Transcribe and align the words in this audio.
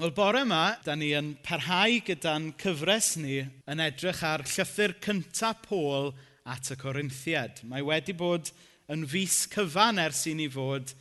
Wel, 0.00 0.14
bore 0.16 0.40
yma, 0.46 0.78
da 0.80 0.94
ni 0.96 1.10
yn 1.12 1.34
parhau 1.44 1.98
gyda'n 2.06 2.46
cyfres 2.62 3.18
ni 3.20 3.42
yn 3.68 3.82
edrych 3.84 4.22
ar 4.24 4.40
llythyr 4.48 4.94
cyntaf 5.04 5.58
Pôl 5.66 6.08
at 6.48 6.70
y 6.72 6.76
Corinthiad. 6.80 7.60
Mae 7.68 7.84
wedi 7.84 8.14
bod 8.16 8.48
yn 8.88 9.04
fus 9.04 9.42
cyfan 9.52 10.00
ers 10.00 10.22
i 10.30 10.32
ni 10.38 10.46
fod 10.48 10.94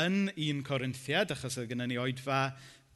yn 0.00 0.32
un 0.32 0.64
Corinthiad, 0.64 1.36
achos 1.36 1.60
oedd 1.60 1.68
gennym 1.74 1.92
ni 1.92 2.00
oedfa 2.00 2.40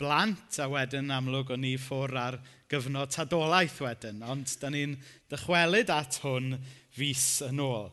blant, 0.00 0.56
a 0.56 0.70
wedyn 0.72 1.12
amlwg 1.12 1.52
o'n 1.52 1.64
ni 1.66 1.76
ffwr 1.76 2.16
ar 2.22 2.40
gyfnod 2.72 3.12
tadolaeth 3.12 3.76
wedyn. 3.84 4.24
Ond 4.24 4.56
da 4.56 4.72
ni'n 4.72 4.96
dychwelyd 5.34 5.92
at 5.92 6.22
hwn 6.24 6.54
fus 6.96 7.28
yn 7.50 7.60
ôl. 7.60 7.90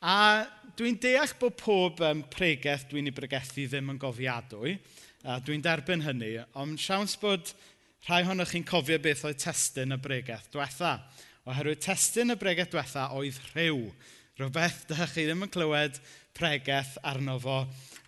A 0.00 0.48
dwi'n 0.80 0.96
deall 1.04 1.36
bod 1.36 1.60
pob 1.60 2.00
um, 2.00 2.24
pregeth 2.32 2.88
dwi'n 2.88 3.12
ei 3.12 3.20
bregethu 3.20 3.68
ddim 3.68 3.92
yn 3.92 4.00
gofiadwy, 4.00 4.78
A 5.24 5.38
dwi'n 5.40 5.62
derbyn 5.64 6.02
hynny, 6.04 6.34
ond 6.60 6.76
siawns 6.76 7.14
bod 7.16 7.54
rhai 8.04 8.18
ohonoch 8.26 8.50
chi'n 8.52 8.66
cofio 8.68 8.98
beth 9.00 9.22
oedd 9.24 9.38
testyn 9.40 9.96
y 9.96 9.96
bregaeth 9.96 10.50
diwetha. 10.52 10.98
Oherwydd 11.48 11.80
testyn 11.80 12.34
y 12.34 12.36
bregaeth 12.36 12.74
diwetha 12.74 13.06
oedd 13.16 13.38
rhyw. 13.54 13.86
Rhywbeth 14.36 14.82
da 14.90 15.06
chi 15.08 15.24
ddim 15.24 15.46
yn 15.46 15.52
clywed 15.54 15.96
pregaeth 16.36 16.98
arno 17.08 17.38
fo 17.40 17.62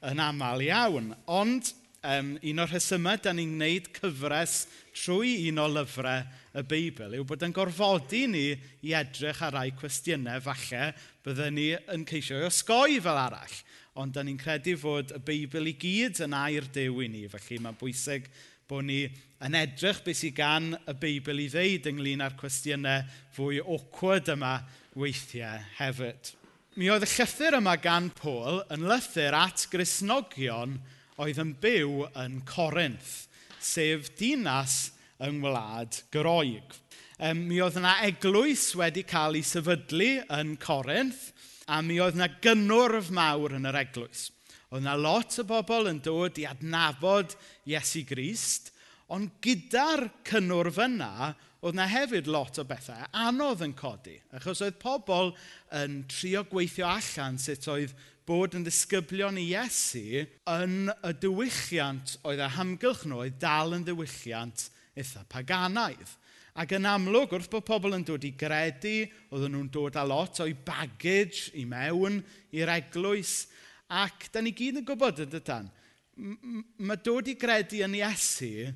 yn 0.05 0.21
aml 0.21 0.67
iawn. 0.67 1.15
Ond 1.25 1.73
um, 2.05 2.35
un 2.37 2.61
o'r 2.67 2.75
rhesymau 2.75 3.23
da 3.25 3.33
ni'n 3.33 3.55
gwneud 3.55 3.89
cyfres 3.97 4.59
trwy 4.93 5.39
un 5.49 5.63
o 5.65 5.71
lyfrau 5.73 6.21
y 6.57 6.65
Beibl 6.69 7.17
yw 7.17 7.25
bod 7.29 7.49
yn 7.49 7.57
gorfodi 7.57 8.27
ni 8.29 8.45
i 8.85 8.93
edrych 8.97 9.41
ar 9.47 9.57
rai 9.57 9.71
cwestiynau 9.77 10.45
falle 10.45 10.91
byddwn 11.25 11.57
ni 11.57 11.71
yn 11.97 12.05
ceisio 12.09 12.43
i 12.43 12.49
osgoi 12.51 13.01
fel 13.01 13.25
arall 13.25 13.57
ond 14.01 14.15
da 14.15 14.25
ni'n 14.25 14.41
credu 14.41 14.77
fod 14.81 15.15
y 15.17 15.21
Beibl 15.25 15.71
i 15.71 15.75
gyd 15.81 16.21
yn 16.27 16.37
air 16.37 16.67
dew 16.73 17.01
i 17.05 17.09
ni. 17.11 17.25
Felly 17.33 17.61
mae'n 17.65 17.79
bwysig 17.81 18.29
bod 18.69 18.87
ni 18.89 19.05
yn 19.47 19.57
edrych 19.57 20.03
beth 20.05 20.21
sydd 20.21 20.37
gan 20.39 20.73
y 20.77 20.95
Beibl 21.01 21.41
i 21.43 21.47
ddeud 21.53 21.87
ynglyn 21.91 22.25
â'r 22.25 22.37
cwestiynau 22.41 23.07
fwy 23.37 23.61
awkward 23.63 24.29
yma 24.35 24.59
weithiau 24.99 25.63
hefyd. 25.79 26.33
Mi 26.77 26.91
oedd 26.93 27.07
y 27.07 27.09
llythyr 27.09 27.57
yma 27.57 27.77
gan 27.81 28.11
Pôl 28.19 28.61
yn 28.75 28.85
lythyr 28.91 29.37
at 29.39 29.65
Grisnogion 29.73 30.77
oedd 31.23 31.41
yn 31.41 31.55
byw 31.63 32.03
yn 32.21 32.43
Corinth, 32.49 33.15
sef 33.63 34.11
dinas 34.19 34.91
yng 35.25 35.41
Ngwlad 35.41 36.03
Groeg. 36.13 36.75
Um, 37.17 37.47
mi 37.49 37.63
oedd 37.65 37.79
yna 37.81 37.95
eglwys 38.05 38.69
wedi 38.77 39.07
cael 39.09 39.39
ei 39.39 39.47
sefydlu 39.47 40.11
yn 40.37 40.57
Corinth, 40.61 41.31
a 41.67 41.83
mi 41.83 41.99
oedd 42.03 42.19
na 42.19 42.29
gynnwrf 42.43 43.11
mawr 43.15 43.57
yn 43.59 43.69
yr 43.71 43.81
eglwys. 43.83 44.29
Oedd 44.71 44.83
yna 44.83 44.97
lot 44.99 45.39
o 45.43 45.45
bobl 45.47 45.91
yn 45.91 46.01
dod 46.03 46.39
i 46.43 46.47
adnabod 46.49 47.37
Iesu 47.71 48.03
Grist, 48.07 48.73
ond 49.15 49.37
gyda'r 49.43 50.09
cynnwrf 50.27 50.81
yna, 50.87 51.33
oedd 51.67 51.79
na 51.79 51.87
hefyd 51.91 52.29
lot 52.31 52.59
o 52.63 52.67
bethau 52.67 53.07
anodd 53.27 53.65
yn 53.67 53.75
codi, 53.79 54.17
achos 54.37 54.63
oedd 54.63 54.79
pobl 54.83 55.33
yn 55.75 56.03
trio 56.11 56.45
gweithio 56.51 56.87
allan 56.91 57.39
sut 57.43 57.67
oedd 57.73 57.95
bod 58.27 58.57
yn 58.59 58.67
ddisgyblion 58.67 59.39
i 59.39 59.49
Iesu 59.53 60.25
yn 60.51 60.91
y 60.91 61.13
diwylliant 61.23 62.17
oedd 62.27 62.43
y 62.43 62.51
hamgylch 62.59 63.07
nhw 63.07 63.23
oedd 63.25 63.39
dal 63.43 63.75
yn 63.77 63.87
ddiwylliant 63.87 64.69
eitha 64.99 65.23
paganaidd. 65.31 66.15
Ac 66.57 66.73
yn 66.73 66.89
amlwg, 66.89 67.35
wrth 67.37 67.51
bod 67.53 67.67
pobl 67.69 67.93
yn 67.99 68.05
dod 68.09 68.25
i 68.25 68.31
gredu, 68.39 69.03
oedden 69.29 69.53
nhw'n 69.53 69.69
dod 69.73 69.99
â 70.01 70.07
lot 70.09 70.41
o'i 70.41 70.55
baggage 70.57 71.51
i 71.61 71.67
mewn 71.69 72.23
i'r 72.57 72.73
eglwys. 72.79 73.43
Ac 73.93 74.31
da 74.33 74.41
ni 74.41 74.55
gyd 74.57 74.81
yn 74.81 74.87
gwybod 74.89 75.21
yn 75.27 75.35
dydan, 75.35 75.69
mae 76.17 77.03
dod 77.05 77.29
i 77.29 77.37
gredu 77.37 77.83
yn 77.85 77.99
Iesu, 77.99 78.71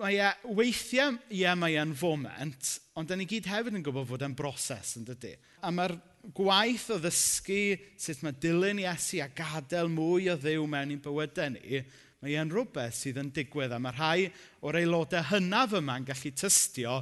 mae 0.00 0.16
e, 0.16 0.30
weithiau 0.56 1.18
ie 1.36 1.52
mae 1.60 1.76
e'n 1.76 1.92
foment, 1.96 2.72
ond 2.96 3.12
da 3.12 3.18
ni 3.20 3.28
gyd 3.28 3.50
hefyd 3.52 3.76
yn 3.76 3.84
gwybod 3.84 4.08
fod 4.08 4.24
e'n 4.24 4.36
broses 4.36 4.96
yn 4.96 5.04
dydy. 5.06 5.34
A 5.60 5.68
mae'r 5.74 5.94
gwaith 6.36 6.88
o 6.96 6.98
ddysgu 7.02 7.76
sut 8.00 8.24
mae 8.24 8.34
dilyn 8.40 8.80
Iesu 8.80 9.20
a 9.20 9.28
gadael 9.28 9.92
mwy 9.92 10.32
o 10.32 10.38
ddew 10.40 10.64
mewn 10.72 10.96
i'n 10.96 11.04
bywydau 11.04 11.52
ni, 11.52 11.84
mae 12.24 12.40
e'n 12.40 12.50
rhywbeth 12.50 12.96
sydd 12.96 13.20
yn 13.20 13.30
digwydd 13.36 13.76
a 13.76 13.78
mae 13.82 13.94
rhai 13.94 14.26
o'r 14.64 14.80
aelodau 14.80 15.28
hynaf 15.34 15.76
yma'n 15.78 16.08
gallu 16.08 16.32
tystio 16.32 16.96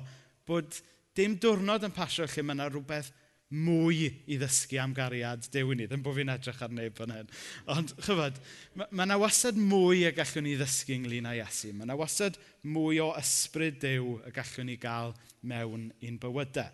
bod 0.48 0.80
dim 1.16 1.36
diwrnod 1.40 1.86
yn 1.86 1.94
pasio 1.94 2.26
lle 2.28 2.44
mae 2.44 2.56
yna 2.58 2.70
rhywbeth 2.70 3.12
mwy 3.54 4.08
i 4.26 4.38
ddysgu 4.40 4.78
am 4.82 4.94
gariad 4.96 5.46
Dew 5.52 5.72
i 5.72 5.76
ni. 5.78 5.86
Ddim 5.86 6.02
bod 6.02 6.16
fi'n 6.16 6.32
edrych 6.32 6.62
ar 6.64 6.72
neb 6.74 6.96
fan 6.98 7.12
hyn. 7.14 7.28
Ond, 7.70 7.92
chyfod, 8.02 8.40
mae 8.74 8.88
yna 9.04 9.14
ma 9.14 9.20
wastad 9.22 9.58
mwy 9.60 10.06
y 10.08 10.12
gallwn 10.16 10.48
ni 10.48 10.56
ddysgu 10.58 10.96
ynglyn 10.96 11.28
â 11.30 11.36
Iesu. 11.38 11.70
Mae 11.74 11.86
yna 11.86 11.98
wasad 11.98 12.38
mwy 12.66 12.98
o 13.04 13.12
ysbryd 13.20 13.78
Dew 13.84 14.16
y 14.24 14.34
gallwn 14.34 14.70
ni 14.72 14.78
gael 14.80 15.14
mewn 15.46 15.90
i'n 16.02 16.18
bywydau. 16.22 16.72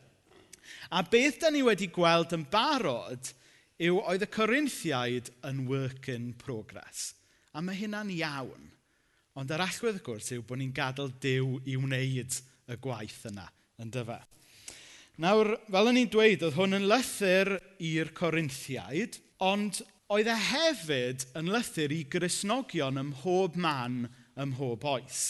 A 0.95 1.03
beth 1.03 1.41
da 1.43 1.51
ni 1.51 1.65
wedi 1.67 1.91
gweld 1.93 2.33
yn 2.37 2.47
barod 2.51 3.33
yw 3.81 4.01
oedd 4.05 4.25
y 4.25 4.31
Corinthiaid 4.31 5.31
yn 5.49 5.65
work 5.69 6.09
in 6.13 6.33
progress. 6.39 7.15
A 7.53 7.63
mae 7.65 7.79
hynna'n 7.79 8.13
iawn. 8.15 8.69
Ond 9.39 9.53
yr 9.53 9.63
allwedd 9.65 9.99
wrth 9.99 10.05
gwrs 10.07 10.33
yw 10.37 10.45
bod 10.47 10.61
ni'n 10.61 10.75
gadael 10.75 11.11
dew 11.23 11.59
i 11.67 11.77
wneud 11.81 12.39
y 12.71 12.77
gwaith 12.83 13.25
yna 13.31 13.49
yn 13.81 13.93
dyfa. 13.95 14.21
Nawr, 15.21 15.55
fel 15.69 15.91
o'n 15.91 15.99
i'n 16.01 16.13
dweud, 16.13 16.45
oedd 16.47 16.57
hwn 16.57 16.79
yn 16.79 16.87
lythyr 16.89 17.57
i'r 17.85 18.13
Corinthiaid, 18.17 19.19
ond 19.45 19.83
oedd 20.11 20.31
e 20.31 20.37
hefyd 20.51 21.27
yn 21.39 21.51
lythyr 21.53 21.93
i 21.95 22.01
grisnogion 22.13 23.01
ym 23.01 23.13
mhob 23.13 23.59
man 23.61 24.07
ym 24.41 24.55
mhob 24.55 24.87
oes. 24.89 25.21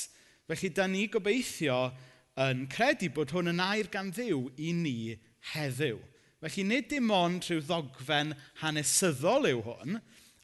Felly, 0.48 0.70
da 0.74 0.86
ni 0.86 1.06
gobeithio 1.10 1.90
yn 2.40 2.64
credu 2.72 3.10
bod 3.14 3.34
hwn 3.34 3.52
yn 3.52 3.62
air 3.64 3.90
gan 3.92 4.12
ddiw 4.14 4.46
i 4.62 4.72
ni 4.76 4.96
heddiw. 5.52 5.98
Felly, 6.40 6.64
nid 6.64 6.88
dim 6.88 7.10
ond 7.12 7.44
rhyw 7.44 7.60
ddogfen 7.66 8.32
hanesyddol 8.62 9.50
yw 9.50 9.60
hwn, 9.66 9.98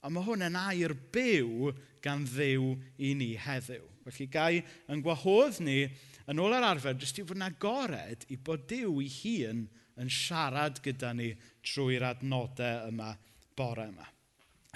ond 0.05 0.15
mae 0.15 0.27
hwn 0.27 0.44
yn 0.50 0.59
air 0.61 0.93
byw 1.15 1.73
gan 2.05 2.27
ddiw 2.28 2.75
i 2.99 3.15
ni 3.17 3.33
heddiw. 3.41 3.87
Felly, 4.06 4.28
gai 4.31 4.61
yn 4.93 5.00
gwahodd 5.06 5.62
ni 5.65 5.87
yn 6.31 6.42
ôl 6.42 6.54
ar 6.56 6.66
arfer, 6.72 6.97
jyst 6.98 7.20
i 7.20 7.25
fod 7.26 7.38
yn 7.38 7.47
agored 7.47 8.26
i 8.34 8.38
bod 8.42 8.66
Dyw 8.70 9.00
ei 9.03 9.10
hun 9.20 9.64
yn 9.97 10.12
siarad 10.12 10.81
gyda 10.84 11.12
ni 11.16 11.31
trwy'r 11.64 12.04
adnodau 12.10 12.91
yma 12.91 13.12
bore 13.56 13.88
yma. 13.88 14.06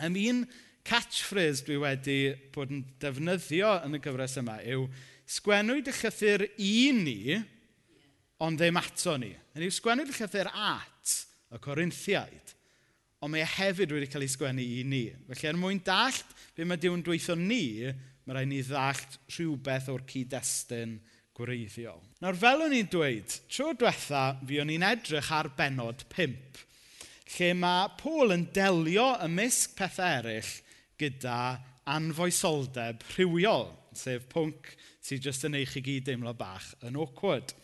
Ym 0.01 0.17
un 0.17 0.45
catchphrase 0.87 1.67
dwi 1.67 1.79
wedi 1.83 2.19
bod 2.55 2.73
yn 2.73 2.85
defnyddio 3.03 3.75
yn 3.85 3.99
y 3.99 4.03
gyfres 4.03 4.39
yma 4.41 4.61
yw 4.65 4.87
sgwennwyd 5.31 5.91
y 5.91 5.95
llythyr 5.95 6.47
i 6.59 6.75
ni, 6.97 7.19
ond 8.41 8.59
ddim 8.61 8.81
ato 8.81 9.19
ni. 9.21 9.35
Yn 9.55 9.67
yw 9.67 9.75
sgwennwyd 9.77 10.11
y 10.11 10.17
llythyr 10.17 10.51
at 10.55 11.19
y 11.51 11.61
Corinthiaid, 11.63 12.55
ond 13.21 13.35
mae 13.35 13.45
e 13.45 13.53
hefyd 13.59 13.93
wedi 13.93 14.09
cael 14.09 14.25
ei 14.25 14.33
sgwennu 14.33 14.65
i 14.65 14.81
ni. 14.89 15.05
Felly, 15.29 15.51
er 15.51 15.59
mwyn 15.61 15.83
dallt 15.85 16.37
be 16.57 16.65
mae 16.65 16.81
Dyw'n 16.81 17.05
dweithio 17.05 17.37
ni, 17.37 17.91
mae 18.25 18.37
rhaid 18.37 18.49
ni 18.49 18.63
ddallt 18.65 19.19
rhywbeth 19.35 19.91
o'r 19.93 20.07
cyd-destun 20.09 20.97
gwreiddiol. 21.41 22.01
Nawr, 22.21 22.39
fel 22.39 22.67
o'n 22.67 22.77
i'n 22.77 22.91
dweud, 22.93 23.37
tro 23.51 23.73
diwetha 23.73 24.25
fi 24.45 24.61
o'n 24.63 24.73
i'n 24.77 24.87
edrych 24.93 25.33
ar 25.35 25.51
benod 25.57 26.05
5, 26.13 26.63
lle 27.35 27.51
mae 27.57 27.91
Paul 28.01 28.37
yn 28.37 28.47
delio 28.55 29.09
ymysg 29.27 29.75
pethau 29.79 30.21
eraill 30.21 30.55
gyda 31.01 31.41
anfoesoldeb 31.91 33.03
rhywiol, 33.15 33.71
sef 33.97 34.29
pwnc 34.31 34.75
sydd 35.03 35.27
jyst 35.27 35.47
yn 35.49 35.57
eich 35.59 35.79
i 35.81 35.85
gyd 35.85 36.07
deimlo 36.11 36.35
bach 36.37 36.73
yn 36.87 36.99
awkward. 37.01 37.55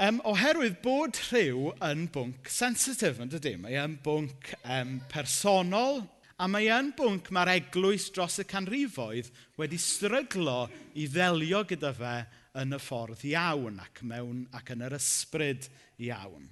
Um, 0.00 0.22
oherwydd 0.26 0.78
bod 0.84 1.18
rhyw 1.28 1.72
yn 1.84 2.06
bwnc 2.14 2.48
sensitif, 2.50 3.20
yn 3.20 3.30
dydy, 3.32 3.58
mae 3.60 3.76
yn 3.82 3.98
bwnc 4.04 4.54
um, 4.62 4.96
personol, 5.12 6.00
a 6.42 6.48
mae 6.50 6.70
yn 6.74 6.88
bwnc 6.98 7.28
mae'r 7.34 7.52
eglwys 7.58 8.08
dros 8.14 8.40
y 8.42 8.46
canrifoedd 8.48 9.28
wedi 9.60 9.78
stryglo 9.78 10.64
i 10.98 11.04
ddelio 11.10 11.60
gyda 11.68 11.92
fe 11.94 12.14
yn 12.58 12.76
y 12.76 12.80
ffordd 12.82 13.22
iawn 13.30 13.80
ac, 13.80 14.02
mewn, 14.04 14.44
ac 14.52 14.74
yn 14.74 14.84
yr 14.84 14.96
ysbryd 14.98 15.68
iawn. 16.04 16.50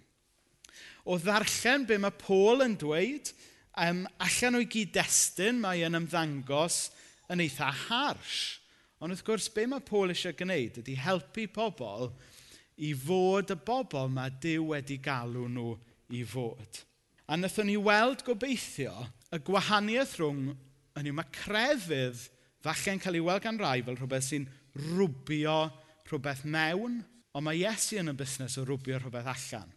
O 1.04 1.18
ddarllen 1.20 1.86
be 1.88 1.98
mae 2.00 2.14
Paul 2.20 2.64
yn 2.64 2.76
dweud, 2.80 3.32
um, 3.80 4.04
allan 4.22 4.58
o'i 4.60 4.68
gyd-destun 4.70 5.60
mae 5.60 5.84
yn 5.86 5.98
ymddangos 5.98 6.88
yn 7.32 7.42
eitha 7.44 7.70
harsh. 7.86 8.60
Ond 9.00 9.14
wrth 9.14 9.24
gwrs, 9.24 9.48
be 9.52 9.66
mae 9.68 9.84
Paul 9.84 10.12
eisiau 10.12 10.36
gwneud 10.36 10.80
ydy 10.82 10.96
helpu 11.00 11.46
pobl 11.52 12.10
i 12.80 12.92
fod 12.96 13.52
y 13.52 13.58
bobl 13.66 14.10
mae 14.12 14.32
Dyw 14.42 14.70
wedi 14.72 14.98
galw 15.04 15.46
nhw 15.48 15.74
i 16.16 16.24
fod. 16.28 16.82
A 17.28 17.36
wnaethon 17.36 17.68
ni 17.70 17.76
weld 17.80 18.24
gobeithio 18.26 18.94
y 19.30 19.38
gwahaniaeth 19.46 20.16
rhwng 20.18 20.50
yn 20.98 21.08
yw 21.08 21.16
mae 21.16 21.32
crefydd 21.36 22.24
falle'n 22.64 23.00
cael 23.00 23.20
ei 23.20 23.24
weld 23.24 23.44
gan 23.44 23.60
rai 23.60 23.78
fel 23.86 23.96
rhywbeth 23.96 24.26
sy'n 24.26 24.48
rwbio 24.90 25.60
rhywbeth 26.10 26.44
mewn, 26.44 27.00
ond 27.34 27.46
mae 27.46 27.62
Iesu 27.62 28.00
yn 28.00 28.12
y 28.12 28.16
busnes 28.18 28.58
o 28.58 28.66
rwbio 28.66 28.98
rhywbeth 28.98 29.30
allan. 29.30 29.70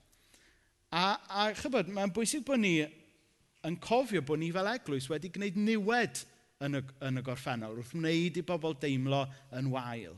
A, 0.94 1.06
a 1.30 1.48
chybod, 1.58 1.90
mae'n 1.94 2.14
bwysig 2.14 2.44
bod 2.46 2.62
ni 2.62 2.76
yn 3.66 3.78
cofio 3.82 4.22
bod 4.26 4.42
ni 4.42 4.52
fel 4.54 4.70
eglwys 4.74 5.08
wedi 5.12 5.32
gwneud 5.34 5.58
niwed 5.58 6.24
yn 6.66 6.80
y, 6.80 6.84
yn 7.08 7.20
y 7.20 7.24
gorffennol, 7.26 7.78
wrth 7.80 7.96
wneud 7.98 8.38
i 8.40 8.44
bobl 8.46 8.76
deimlo 8.82 9.24
yn 9.58 9.72
wael. 9.74 10.18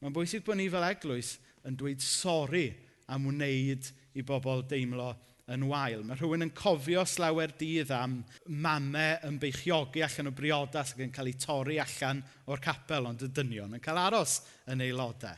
Mae'n 0.00 0.16
bwysig 0.16 0.44
bod 0.46 0.58
ni 0.60 0.68
fel 0.72 0.86
eglwys 0.86 1.36
yn 1.66 1.76
dweud 1.78 2.02
sori 2.04 2.66
am 3.12 3.28
wneud 3.30 3.90
i 4.16 4.24
bobl 4.26 4.64
deimlo 4.68 5.12
yn 5.54 5.66
wael. 5.70 6.02
Mae 6.02 6.18
rhywun 6.18 6.42
yn 6.48 6.54
cofio 6.56 7.04
slawer 7.06 7.52
dydd 7.58 7.92
am 7.94 8.18
mamau 8.50 9.20
yn 9.28 9.38
beichiogi 9.42 10.02
allan 10.02 10.32
o 10.32 10.34
briodas 10.34 10.94
ac 10.94 11.02
yn 11.04 11.12
cael 11.14 11.30
ei 11.30 11.38
torri 11.38 11.76
allan 11.82 12.22
o'r 12.50 12.62
capel 12.62 13.06
ond 13.12 13.22
y 13.22 13.30
dynion 13.30 13.76
yn 13.78 13.84
cael 13.84 14.00
aros 14.02 14.40
yn 14.72 14.82
aelodau. 14.82 15.36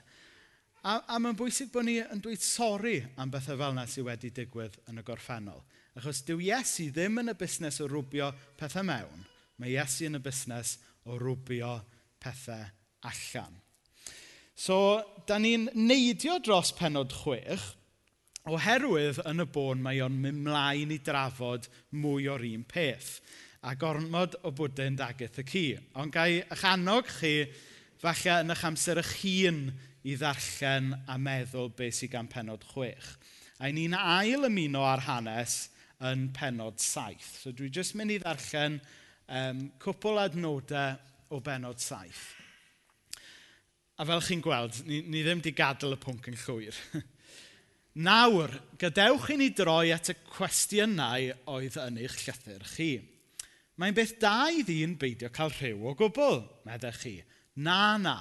A, 0.86 1.00
a 1.10 1.18
mae'n 1.18 1.36
bwysig 1.38 1.72
bod 1.74 1.88
ni 1.88 1.96
yn 2.04 2.20
dweud 2.22 2.42
sori 2.44 3.00
am 3.18 3.32
bethau 3.32 3.58
fel 3.58 3.74
yna 3.74 3.86
sydd 3.90 4.06
wedi 4.06 4.30
digwydd 4.34 4.76
yn 4.90 5.00
y 5.00 5.04
gorffennol. 5.06 5.64
Achos 5.98 6.20
dyw 6.26 6.38
Iesu 6.44 6.86
ddim 6.94 7.18
yn 7.24 7.32
y 7.32 7.34
busnes 7.38 7.80
o 7.82 7.88
rwbio 7.90 8.30
pethau 8.60 8.86
mewn. 8.86 9.24
Mae 9.58 9.74
Iesu 9.74 10.06
yn 10.06 10.20
y 10.20 10.22
busnes 10.22 10.76
o 11.08 11.18
rwbio 11.18 11.72
pethau 12.22 12.62
allan. 13.08 13.58
So, 14.58 14.76
da 15.26 15.38
ni'n 15.42 15.68
neidio 15.74 16.38
dros 16.42 16.70
penod 16.78 17.12
chwech, 17.14 17.62
oherwydd 18.48 19.20
yn 19.28 19.42
y 19.42 19.48
bôn 19.54 19.82
mae 19.82 20.00
o'n 20.02 20.14
mynd 20.22 20.44
mlaen 20.46 20.94
i 20.94 21.00
drafod 21.04 21.66
mwy 21.94 22.30
o'r 22.30 22.46
un 22.46 22.64
peth. 22.70 23.18
A 23.66 23.74
gormod 23.78 24.38
o 24.46 24.54
bwdyn 24.54 24.96
dagaeth 24.98 25.42
y 25.42 25.44
cu. 25.46 25.66
Ond 25.98 26.14
gai 26.14 26.40
eich 26.40 26.64
annog 26.70 27.10
chi, 27.18 27.34
falle 27.98 28.40
yn 28.44 28.54
eich 28.54 28.64
amser 28.66 29.02
eich 29.02 29.14
hun 29.24 29.62
i 30.08 30.14
ddarllen 30.16 30.94
a 31.10 31.18
meddwl 31.20 31.68
beth 31.76 31.98
sydd 32.00 32.14
gan 32.14 32.30
penod 32.30 32.64
chwech. 32.72 33.10
A 33.60 33.68
ni'n 33.74 33.96
ail 33.98 34.46
ymuno 34.48 34.84
ar 34.86 35.04
hanes 35.04 35.66
yn 36.08 36.28
penod 36.34 36.78
saith. 36.80 37.42
So 37.42 37.52
dwi 37.52 37.68
jyst 37.74 37.96
mynd 37.98 38.14
i 38.14 38.20
ddarllen 38.22 38.78
um, 38.78 39.64
cwpl 39.82 40.22
adnodau 40.22 40.96
o 41.34 41.40
benod 41.44 41.82
saith. 41.82 42.24
A 43.98 44.06
fel 44.06 44.22
chi'n 44.22 44.42
gweld, 44.44 44.78
ni, 44.86 45.02
ni 45.10 45.24
ddim 45.26 45.42
wedi 45.42 45.52
gadael 45.58 45.96
y 45.96 46.00
pwnc 46.00 46.30
yn 46.30 46.38
llwyr. 46.44 46.76
Nawr, 48.06 48.52
gadewch 48.78 49.32
i 49.34 49.36
ni 49.40 49.48
droi 49.58 49.90
at 49.90 50.12
y 50.12 50.14
cwestiynau 50.36 51.32
oedd 51.50 51.80
yn 51.82 51.98
eich 52.04 52.20
llythyr 52.22 52.62
chi. 52.76 52.92
Mae'n 53.78 53.96
beth 53.96 54.14
da 54.22 54.52
i 54.54 54.62
ddyn 54.66 54.94
beidio 54.98 55.32
cael 55.34 55.50
rhyw 55.56 55.90
o 55.90 55.96
gwbl, 55.98 56.44
meddech 56.66 57.02
chi. 57.02 57.16
Na, 57.58 57.98
na. 57.98 58.20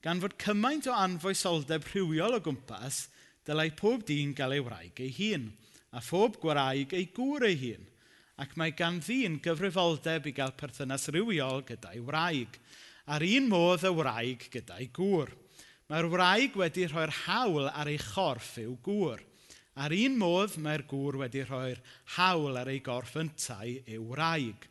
Gan 0.00 0.20
fod 0.22 0.32
cymaint 0.40 0.86
o 0.88 0.94
anfoesoldeb 0.96 1.84
rhywiol 1.90 2.38
o 2.38 2.40
gwmpas, 2.40 3.02
dylai 3.44 3.68
pob 3.76 4.06
dyn 4.08 4.30
gael 4.36 4.54
ei 4.56 4.62
wraig 4.64 5.00
ei 5.04 5.10
hun, 5.12 5.50
a 5.92 6.00
phob 6.00 6.38
gwraig 6.40 6.94
ei 6.96 7.10
gŵr 7.12 7.44
ei 7.50 7.58
hun, 7.60 7.82
ac 8.40 8.54
mae 8.56 8.72
gan 8.72 9.02
ddyn 9.04 9.36
gyfrifoldeb 9.44 10.30
i 10.30 10.32
gael 10.38 10.54
perthynas 10.56 11.04
rhywiol 11.12 11.60
gyda'i 11.68 12.00
wraig, 12.06 12.56
ar 13.12 13.26
un 13.26 13.50
modd 13.52 13.84
y 13.84 13.92
wraig 13.98 14.48
gyda'i 14.54 14.88
gŵr. 14.96 15.34
Mae'r 15.92 16.08
wraig 16.08 16.56
wedi 16.56 16.86
rhoi'r 16.88 17.12
hawl 17.26 17.68
ar 17.68 17.92
ei 17.92 18.00
chorff 18.00 18.56
i'w 18.62 18.78
gŵr. 18.80 19.20
Ar 19.84 19.92
un 19.92 20.16
modd 20.16 20.56
mae'r 20.64 20.86
gŵr 20.88 21.20
wedi 21.26 21.44
rhoi'r 21.44 21.84
hawl 22.16 22.56
ar 22.56 22.72
ei 22.72 22.80
gorff 22.80 23.20
yntau 23.20 23.76
i'w 23.84 24.08
wraig. 24.14 24.64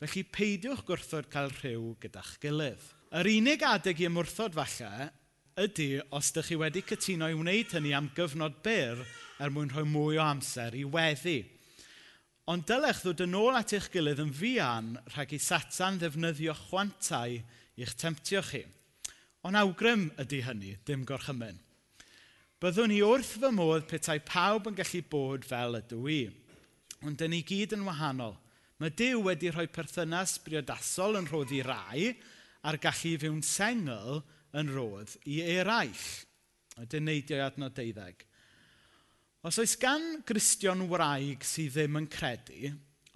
Felly 0.00 0.22
peidiwch 0.32 0.80
gwrthod 0.88 1.26
cael 1.28 1.50
rhyw 1.58 1.90
gyda'ch 2.00 2.38
gilydd. 2.40 2.84
Yr 3.20 3.28
unig 3.28 3.64
adeg 3.68 3.98
i 4.00 4.06
ymwrthod 4.08 4.54
falle 4.56 5.10
ydy 5.60 5.88
os 6.16 6.30
ydych 6.32 6.48
chi 6.48 6.56
wedi 6.62 6.82
cytuno 6.88 7.28
i 7.28 7.36
wneud 7.36 7.74
hynny 7.76 7.92
am 7.98 8.08
gyfnod 8.16 8.62
byr 8.64 9.02
er 9.44 9.52
mwyn 9.52 9.68
rhoi 9.74 9.84
mwy 9.84 10.16
o 10.16 10.24
amser 10.24 10.78
i 10.78 10.86
weddi. 10.88 11.36
Ond 12.48 12.64
dylech 12.70 13.04
ddod 13.04 13.26
yn 13.26 13.36
ôl 13.42 13.60
at 13.60 13.76
eich 13.76 13.90
gilydd 13.92 14.24
yn 14.24 14.32
fian 14.40 14.94
rhag 15.12 15.36
i 15.36 15.42
satan 15.50 16.00
ddefnyddio 16.00 16.56
chwantau 16.64 17.36
i'ch 17.76 17.96
temptio 18.00 18.40
chi. 18.48 18.64
Ond 19.44 19.60
awgrym 19.60 20.08
ydy 20.16 20.40
hynny, 20.48 20.78
dim 20.88 21.04
gorchymyn. 21.04 21.60
Byddwn 22.56 22.94
ni 22.94 23.04
wrth 23.04 23.36
fy 23.36 23.52
modd 23.52 23.84
petai 23.92 24.22
pawb 24.24 24.72
yn 24.72 24.80
gallu 24.80 25.04
bod 25.12 25.44
fel 25.44 25.76
ydw 25.84 26.06
i. 26.08 26.22
Ond 27.04 27.20
dyn 27.20 27.36
ni 27.36 27.44
gyd 27.44 27.76
yn 27.76 27.84
wahanol– 27.84 28.40
Mae 28.80 28.94
Dyw 28.96 29.18
wedi 29.26 29.50
rhoi 29.52 29.66
perthynas 29.68 30.38
briodasol 30.40 31.18
yn 31.18 31.26
rhodd 31.28 31.50
i 31.52 31.58
rai 31.60 32.06
a'r 32.64 32.78
gallu 32.80 33.10
fyw'n 33.20 33.42
sengl 33.44 34.22
yn 34.56 34.70
rhodd 34.72 35.18
i 35.28 35.42
eraill. 35.52 36.04
Ydy'n 36.80 37.04
neidio 37.04 37.36
i 37.36 37.42
adnod 37.44 37.74
deuddeg. 37.76 38.22
Os 39.44 39.58
oes 39.60 39.74
gan 39.80 40.22
Gristion 40.24 40.86
wraig 40.88 41.44
sydd 41.44 41.74
ddim 41.76 41.98
yn 42.00 42.06
credu, 42.08 42.70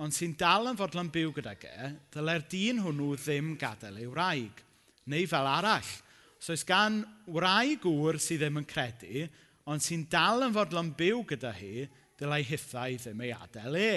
ond 0.04 0.12
sy'n 0.12 0.34
dal 0.36 0.68
yn 0.68 0.76
fodlon 0.76 1.08
byw 1.14 1.32
gyda 1.38 1.54
ge, 1.62 1.88
dylai'r 2.12 2.44
dyn 2.52 2.82
hwnnw 2.84 3.14
ddim 3.22 3.54
gadael 3.60 4.02
ei 4.02 4.08
wraig. 4.10 4.60
Neu 5.08 5.28
fel 5.30 5.48
arall, 5.48 5.94
os 6.40 6.52
oes 6.52 6.66
gan 6.68 7.00
wraig 7.32 7.80
gŵr 7.86 8.20
sydd 8.20 8.44
ddim 8.44 8.60
yn 8.60 8.68
credu, 8.68 9.24
ond 9.72 9.80
sy'n 9.84 10.04
dal 10.12 10.44
yn 10.44 10.52
fodlon 10.56 10.92
byw 11.00 11.24
gyda 11.32 11.54
hi, 11.56 11.88
dylai 12.20 12.42
hithau 12.44 13.00
ddim 13.00 13.24
ei 13.24 13.32
adael 13.32 13.80
e 13.80 13.96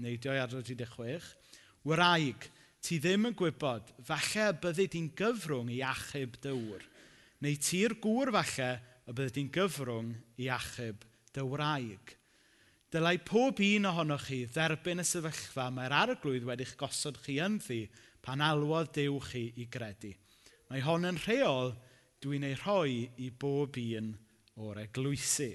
neidio 0.00 0.34
i 0.34 0.40
adrodd 0.42 0.66
36, 0.66 1.30
Wraig, 1.84 2.48
ti 2.84 2.98
ddim 3.00 3.28
yn 3.30 3.36
gwybod, 3.36 3.92
falle 4.04 4.48
y 4.50 4.58
byddi 4.62 4.88
di'n 4.92 5.12
gyfrwng 5.18 5.70
i 5.72 5.80
achub 5.84 6.36
dywr. 6.44 6.84
Neu 7.44 7.56
ti'r 7.60 7.96
gŵr 8.02 8.32
falle, 8.34 8.70
y 9.04 9.12
byddi 9.12 9.34
di'n 9.38 9.50
gyfrwng 9.52 10.12
i 10.40 10.50
achub 10.52 11.04
dy 11.34 11.44
wraig. 11.48 12.14
Dylai 12.94 13.18
pob 13.26 13.58
un 13.64 13.88
ohonoch 13.90 14.28
chi 14.28 14.44
dderbyn 14.46 15.02
y 15.02 15.06
sefyllfa 15.08 15.66
mae'r 15.74 15.96
arglwydd 15.98 16.46
wedi'ch 16.46 16.76
gosod 16.78 17.18
chi 17.24 17.40
ynddi 17.42 17.80
pan 18.22 18.44
alwodd 18.44 18.92
dew 18.94 19.18
chi 19.26 19.48
i 19.60 19.66
gredu. 19.66 20.12
Mae 20.70 20.84
hon 20.84 21.08
yn 21.08 21.18
rheol 21.24 21.74
dwi'n 22.22 22.46
ei 22.46 22.56
rhoi 22.60 23.00
i 23.20 23.30
bob 23.30 23.76
un 23.82 24.12
o'r 24.62 24.84
eglwysu. 24.84 25.50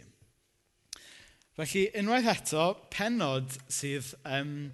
Felly, 1.59 1.89
unwaith 1.99 2.27
eto, 2.31 2.65
penod 2.87 3.51
sydd 3.67 4.13
um, 4.23 4.69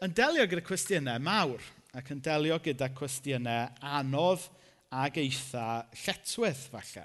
yn 0.00 0.12
delio 0.16 0.46
gyda 0.48 0.62
cwestiynau 0.64 1.20
mawr 1.20 1.66
ac 2.00 2.06
yn 2.14 2.22
delio 2.24 2.56
gyda 2.64 2.86
cwestiynau 2.96 3.66
anodd 3.98 4.46
ag 4.88 5.18
eitha 5.20 5.64
lletwydd, 6.00 6.62
falle. 6.72 7.04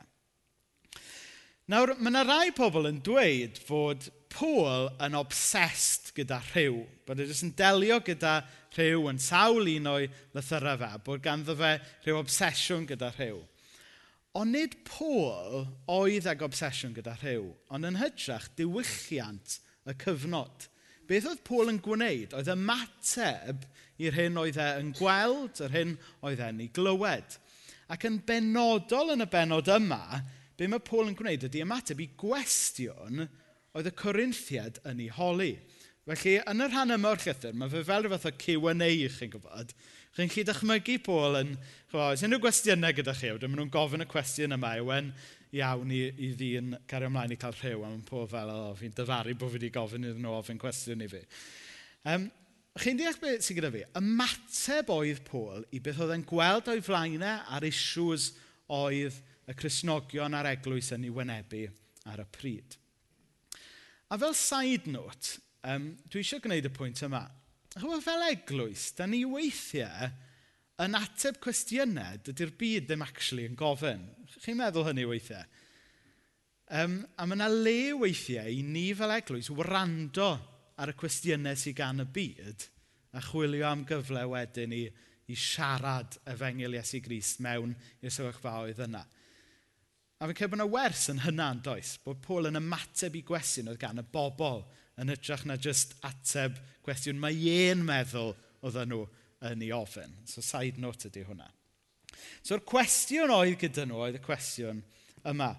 Nawr, 1.68 1.98
mae 2.00 2.14
yna 2.14 2.22
rai 2.24 2.54
pobl 2.56 2.88
yn 2.88 3.02
dweud 3.04 3.60
fod 3.68 4.08
Paul 4.32 4.88
yn 5.04 5.20
obsessed 5.20 6.14
gyda 6.16 6.40
rhyw. 6.54 6.80
Bod 7.04 7.20
e 7.20 7.28
jyst 7.28 7.44
yn 7.50 7.52
delio 7.60 8.00
gyda 8.08 8.38
rhyw 8.78 9.10
yn 9.12 9.20
sawl 9.20 9.68
un 9.74 9.92
o'i 9.98 10.08
lythyrau 10.38 10.80
fe. 10.80 10.94
Bod 11.10 11.26
ganddo 11.28 11.58
fe 11.60 11.76
rhyw 12.06 12.22
obsesiwn 12.22 12.88
gyda 12.88 13.12
rhyw. 13.18 13.44
Ond 14.36 14.52
nid 14.52 14.74
Paul 14.84 15.64
oedd 15.88 16.26
ag 16.28 16.42
obsesiwn 16.44 16.96
gyda 16.98 17.14
rhyw, 17.22 17.46
ond 17.72 17.88
yn 17.88 18.00
hytrach 18.02 18.50
diwylliant 18.60 19.60
y 19.88 19.96
cyfnod. 20.02 20.66
Beth 21.08 21.28
oedd 21.30 21.44
Paul 21.48 21.72
yn 21.72 21.80
gwneud? 21.86 22.34
Oedd 22.36 22.52
ymateb 22.52 23.64
i'r 24.04 24.18
hyn 24.18 24.40
oedd 24.42 24.60
e 24.60 24.68
yn 24.82 24.92
gweld, 24.98 25.62
yr 25.64 25.72
hyn 25.72 25.96
oedd 26.26 26.44
e'n 26.44 26.60
ei 26.66 26.68
glywed. 26.76 27.38
Ac 27.94 28.04
yn 28.10 28.20
benodol 28.28 29.14
yn 29.14 29.24
y 29.24 29.30
benod 29.32 29.72
yma, 29.72 30.20
be 30.58 30.68
mae 30.68 30.84
Paul 30.84 31.14
yn 31.14 31.16
gwneud 31.16 31.48
ydy 31.48 31.64
ymateb 31.64 32.04
i 32.04 32.10
gwestiwn 32.20 33.24
oedd 33.76 33.88
y 33.88 33.96
Corinthiad 33.96 34.82
yn 34.90 35.04
ei 35.06 35.12
holi. 35.16 35.54
Felly, 36.06 36.36
yn 36.44 36.66
yr 36.66 36.74
rhan 36.74 36.94
yma 36.98 37.14
o'r 37.14 37.24
llythyr, 37.24 37.56
mae 37.58 37.72
fe 37.72 37.86
fel 37.88 38.06
y 38.06 38.12
fath 38.12 38.28
o 38.30 38.36
Q&A, 38.42 38.90
chi'n 39.16 39.32
gwybod, 39.34 39.72
Chi'n 40.16 40.32
chi 40.32 40.46
dychmygu 40.48 41.00
Paul 41.04 41.42
yn... 41.42 41.56
Chwa, 41.92 42.12
oes 42.14 42.24
unrhyw 42.24 42.40
gwestiynau 42.44 42.96
gyda 42.96 43.16
chi? 43.18 43.34
Wedyn 43.36 43.52
maen 43.52 43.66
nhw'n 43.66 43.74
gofyn 43.74 44.06
y 44.06 44.08
cwestiwn 44.08 44.56
yma 44.56 44.78
yw 44.80 44.94
iawn 45.56 45.92
i, 45.92 46.00
i 46.08 46.32
ddyn 46.36 46.74
cario 46.90 47.10
ymlaen 47.12 47.34
i 47.36 47.38
cael 47.40 47.56
rhyw. 47.56 47.84
A 47.84 47.90
mae'n 47.90 48.06
Paul 48.08 48.26
fel, 48.32 48.52
o, 48.52 48.72
fi'n 48.80 48.96
dyfaru 48.96 49.36
bod 49.40 49.52
fi 49.52 49.60
wedi 49.60 49.72
gofyn 49.76 50.08
iddyn 50.08 50.24
nhw 50.24 50.34
ofyn 50.38 50.60
cwestiwn 50.62 51.04
i 51.06 51.10
fi. 51.12 51.22
Um, 52.12 52.28
chi'n 52.82 53.00
deall 53.00 53.20
beth 53.22 53.46
sy'n 53.46 53.60
gyda 53.60 53.72
fi? 53.76 53.84
Ymateb 54.00 54.92
oedd 54.96 55.22
Paul 55.28 55.68
i 55.76 55.82
beth 55.84 56.02
oedd 56.04 56.16
e'n 56.16 56.26
gweld 56.28 56.72
o'i 56.72 56.84
flaenau 56.86 57.56
a'r 57.56 57.68
issues 57.68 58.32
oedd 58.76 59.20
y 59.52 59.56
Cresnogion 59.60 60.36
a'r 60.36 60.52
eglwys 60.56 60.92
yn 60.96 61.08
ei 61.08 61.14
wynebu 61.14 61.66
ar 62.12 62.24
y 62.24 62.28
pryd. 62.36 62.80
A 64.12 64.20
fel 64.22 64.36
side 64.38 64.92
note, 64.92 65.40
um, 65.68 65.92
dwi 66.12 66.24
eisiau 66.24 66.44
gwneud 66.44 66.68
y 66.68 66.72
pwynt 66.74 67.04
yma. 67.06 67.26
Chwa 67.76 67.98
fel 68.00 68.24
eglwys, 68.30 68.94
da 68.96 69.04
ni 69.04 69.26
weithiau 69.28 70.08
yn 70.86 70.96
ateb 70.96 71.42
cwestiynau 71.44 72.22
dydy'r 72.24 72.54
byd 72.56 72.86
ddim 72.88 73.04
actually 73.04 73.48
yn 73.50 73.58
gofyn. 73.60 74.06
Chi'n 74.38 74.56
meddwl 74.60 74.88
hynny 74.88 75.04
weithiau? 75.10 75.44
Um, 76.72 77.02
a 77.20 77.28
mae 77.28 77.36
yna 77.36 77.50
le 77.52 77.80
weithiau 78.00 78.48
i 78.48 78.62
ni 78.64 78.86
fel 78.96 79.12
eglwys 79.18 79.52
wrando 79.52 80.30
ar 80.80 80.94
y 80.94 80.96
cwestiynau 81.02 81.60
sydd 81.60 81.76
gan 81.82 82.00
y 82.00 82.08
byd 82.16 82.64
a 83.16 83.24
chwilio 83.28 83.68
am 83.68 83.84
gyfle 83.88 84.24
wedyn 84.32 84.74
i, 84.76 84.86
i 85.28 85.36
siarad 85.36 86.16
y 86.32 86.38
fengil 86.40 86.80
Iesu 86.80 87.04
Grist 87.04 87.44
mewn 87.44 87.76
i'r 87.76 88.16
sefyllfaoedd 88.16 88.82
yna. 88.88 89.04
A 90.24 90.32
fi'n 90.32 90.40
cael 90.40 90.54
bod 90.54 90.62
yna 90.62 90.72
wers 90.72 91.10
yn 91.12 91.26
hynna'n 91.26 91.60
does, 91.68 91.98
bod 92.08 92.24
Paul 92.24 92.48
yn 92.48 92.60
ymateb 92.64 93.20
i 93.20 93.28
gwestiwn 93.28 93.74
oedd 93.74 93.84
gan 93.84 94.00
y 94.00 94.08
bobl 94.16 94.64
yn 95.02 95.12
hytrach 95.12 95.46
na 95.48 95.58
jyst 95.62 95.96
ateb 96.06 96.58
cwestiwn 96.86 97.20
mae 97.20 97.36
ie'n 97.36 97.84
meddwl 97.86 98.34
oedd 98.66 98.80
nhw 98.90 99.04
yn 99.50 99.64
ei 99.66 99.72
ofyn. 99.76 100.14
So 100.30 100.44
side 100.46 100.82
note 100.82 101.10
ydy 101.10 101.26
hwnna. 101.28 101.48
So'r 102.46 102.64
cwestiwn 102.68 103.34
oedd 103.34 103.58
gyda 103.62 103.86
nhw 103.88 104.04
oedd 104.06 104.20
y 104.20 104.24
cwestiwn 104.26 104.82
yma. 105.28 105.52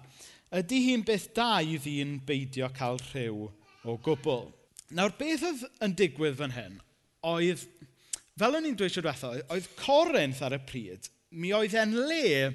Ydy 0.57 0.81
hi'n 0.85 1.05
beth 1.07 1.29
da 1.35 1.57
i 1.61 1.77
ddyn 1.81 2.17
beidio 2.27 2.69
cael 2.75 2.99
rhyw 3.09 3.47
o 3.87 3.97
gwbl? 4.03 4.47
Nawr, 4.95 5.13
beth 5.19 5.43
oedd 5.43 5.65
yn 5.83 5.95
digwydd 5.99 6.39
fan 6.39 6.55
hyn 6.55 6.79
oedd, 7.27 7.63
fel 8.39 8.55
o'n 8.55 8.67
i'n 8.69 8.77
dweud 8.77 8.89
eisiau 8.89 9.03
diwethaf, 9.03 9.39
oedd 9.51 9.69
Corinth 9.79 10.41
ar 10.45 10.55
y 10.55 10.61
pryd, 10.63 11.09
mi 11.35 11.51
oedd 11.55 11.75
e'n 11.75 11.95
le 12.07 12.53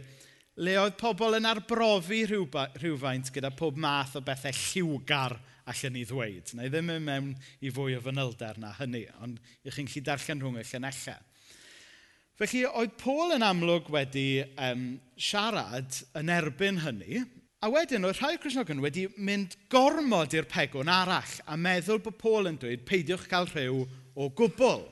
le 0.63 0.77
oedd 0.81 0.99
pobl 1.01 1.39
yn 1.39 1.49
arbrofi 1.49 2.23
rhywfaint 2.29 3.31
gyda 3.33 3.51
pob 3.57 3.79
math 3.81 4.19
o 4.19 4.23
bethau 4.25 4.53
lliwgar 4.53 5.39
allan 5.71 5.95
ni 5.97 6.07
ddweud. 6.09 6.55
Na 6.57 6.67
i 6.67 6.73
ddim 6.73 6.91
yn 6.95 7.05
mewn 7.07 7.29
i 7.63 7.71
fwy 7.75 7.97
o 7.99 8.03
fanylder 8.05 8.59
na 8.63 8.73
hynny, 8.79 9.05
ond 9.25 9.39
ych 9.67 9.77
chi'n 9.77 9.89
gallu 9.91 10.07
darllen 10.09 10.43
rhwng 10.43 10.59
y 10.63 10.67
llynella. 10.71 11.19
Felly, 12.41 12.65
oedd 12.67 12.97
Paul 12.99 13.37
yn 13.37 13.45
amlwg 13.47 13.91
wedi 13.93 14.27
um, 14.57 14.87
siarad 15.21 16.01
yn 16.19 16.33
erbyn 16.33 16.81
hynny, 16.83 17.23
a 17.63 17.69
wedyn 17.71 18.09
oedd 18.09 18.19
rhai 18.19 18.39
Cresnogon 18.43 18.83
wedi 18.83 19.05
mynd 19.23 19.55
gormod 19.71 20.35
i'r 20.35 20.49
pegwn 20.51 20.91
arall 20.91 21.37
a 21.47 21.59
meddwl 21.61 22.01
bod 22.03 22.19
Paul 22.19 22.51
yn 22.51 22.59
dweud 22.59 22.83
peidiwch 22.89 23.29
cael 23.31 23.47
rhyw 23.53 23.85
o 24.19 24.27
gwbl. 24.39 24.83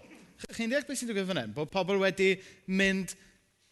Chi'n 0.55 0.71
deall 0.71 0.87
beth 0.87 1.00
sy'n 1.00 1.11
digwydd 1.11 1.27
fan 1.33 1.41
hyn? 1.43 1.57
Bod 1.57 1.73
pobl 1.73 1.99
wedi 2.00 2.37
mynd 2.71 3.17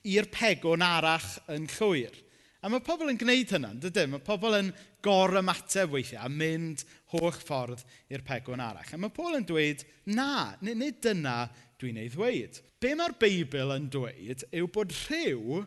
i'r 0.08 0.26
pegwn 0.32 0.82
arall 0.84 1.28
yn 1.54 1.68
llwyr. 1.76 2.16
A 2.58 2.66
mae 2.66 2.82
pobl 2.82 3.06
yn 3.12 3.18
gwneud 3.20 3.52
hynna, 3.54 3.68
dydyn? 3.78 4.10
Mae 4.10 4.22
pobl 4.26 4.56
yn 4.56 4.72
gor 5.04 5.36
ymateb 5.38 5.92
weithiau 5.92 6.24
a 6.26 6.30
mynd 6.32 6.82
holl 7.12 7.30
ffordd 7.30 7.84
i'r 8.10 8.24
pegwn 8.26 8.62
arall. 8.64 8.88
A 8.90 8.98
mae 8.98 9.14
Paul 9.14 9.36
yn 9.38 9.46
dweud, 9.46 9.84
na, 10.10 10.56
nid, 10.66 10.80
nid 10.80 10.98
dyna 11.04 11.36
dwi'n 11.78 12.00
ei 12.02 12.10
ddweud. 12.10 12.58
Be 12.82 12.96
mae'r 12.98 13.14
Beibl 13.22 13.74
yn 13.76 13.86
dweud 13.94 14.42
yw 14.50 14.70
bod 14.74 14.94
rhyw 15.04 15.60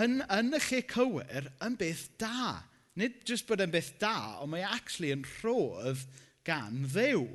yn, 0.00 0.22
yn 0.24 0.56
y 0.56 0.62
lle 0.70 0.80
cywir 0.94 1.52
yn 1.66 1.76
beth 1.80 2.06
da. 2.20 2.54
Nid 2.98 3.20
jyst 3.28 3.44
bod 3.50 3.66
yn 3.66 3.76
beth 3.76 3.92
da, 4.00 4.40
ond 4.40 4.54
mae 4.54 4.64
e 4.64 4.72
actually 4.72 5.12
yn 5.12 5.28
rhodd 5.42 6.06
gan 6.48 6.86
ddew. 6.88 7.26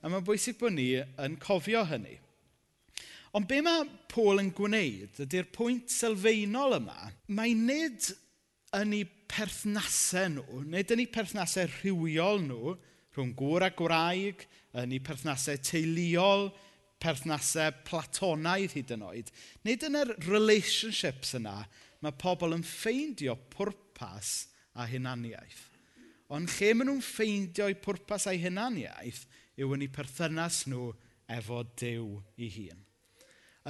A 0.00 0.08
mae'n 0.08 0.24
bwysig 0.24 0.56
bod 0.60 0.78
ni 0.78 0.94
yn 1.04 1.36
cofio 1.44 1.84
hynny. 1.92 2.16
Ond 3.34 3.48
be 3.50 3.58
mae 3.66 3.88
Paul 4.12 4.38
yn 4.38 4.52
gwneud 4.54 5.18
ydy'r 5.24 5.48
pwynt 5.54 5.90
sylfaenol 5.90 6.76
yma, 6.76 7.08
mae 7.34 7.54
nid 7.58 8.12
yn 8.78 8.92
eu 8.94 9.08
perthnasau 9.30 10.36
nhw, 10.36 10.60
nid 10.70 10.92
yn 10.94 11.02
eu 11.02 11.10
perthnasau 11.14 11.66
rhywiol 11.80 12.44
nhw, 12.44 12.76
rhwng 13.16 13.32
gŵr 13.38 13.66
a 13.66 13.72
gwraig, 13.74 14.46
yn 14.78 14.94
eu 14.94 15.02
perthnasau 15.02 15.58
teuluol, 15.66 16.48
perthnasau 17.02 17.74
platonaidd 17.88 18.78
hyd 18.78 18.94
yn 18.94 19.04
oed, 19.08 19.34
nid 19.66 19.82
yn 19.86 19.98
yr 19.98 20.14
relationships 20.28 21.34
yna, 21.38 21.64
mae 22.06 22.14
pobl 22.20 22.54
yn 22.54 22.62
ffeindio 22.66 23.34
pwrpas 23.50 24.34
a 24.78 24.86
hunaniaeth. 24.90 25.66
Ond 26.34 26.54
lle 26.54 26.70
maen 26.74 26.92
nhw'n 26.92 27.04
ffeindio'u 27.04 27.82
pwrpas 27.82 28.30
a'u 28.30 28.38
hunaniaeth 28.46 29.24
yw 29.58 29.74
yn 29.74 29.84
eu 29.88 29.92
perthynas 29.98 30.64
nhw 30.70 30.92
efo 31.34 31.64
Dyw 31.78 32.08
ei 32.38 32.50
hun 32.60 32.82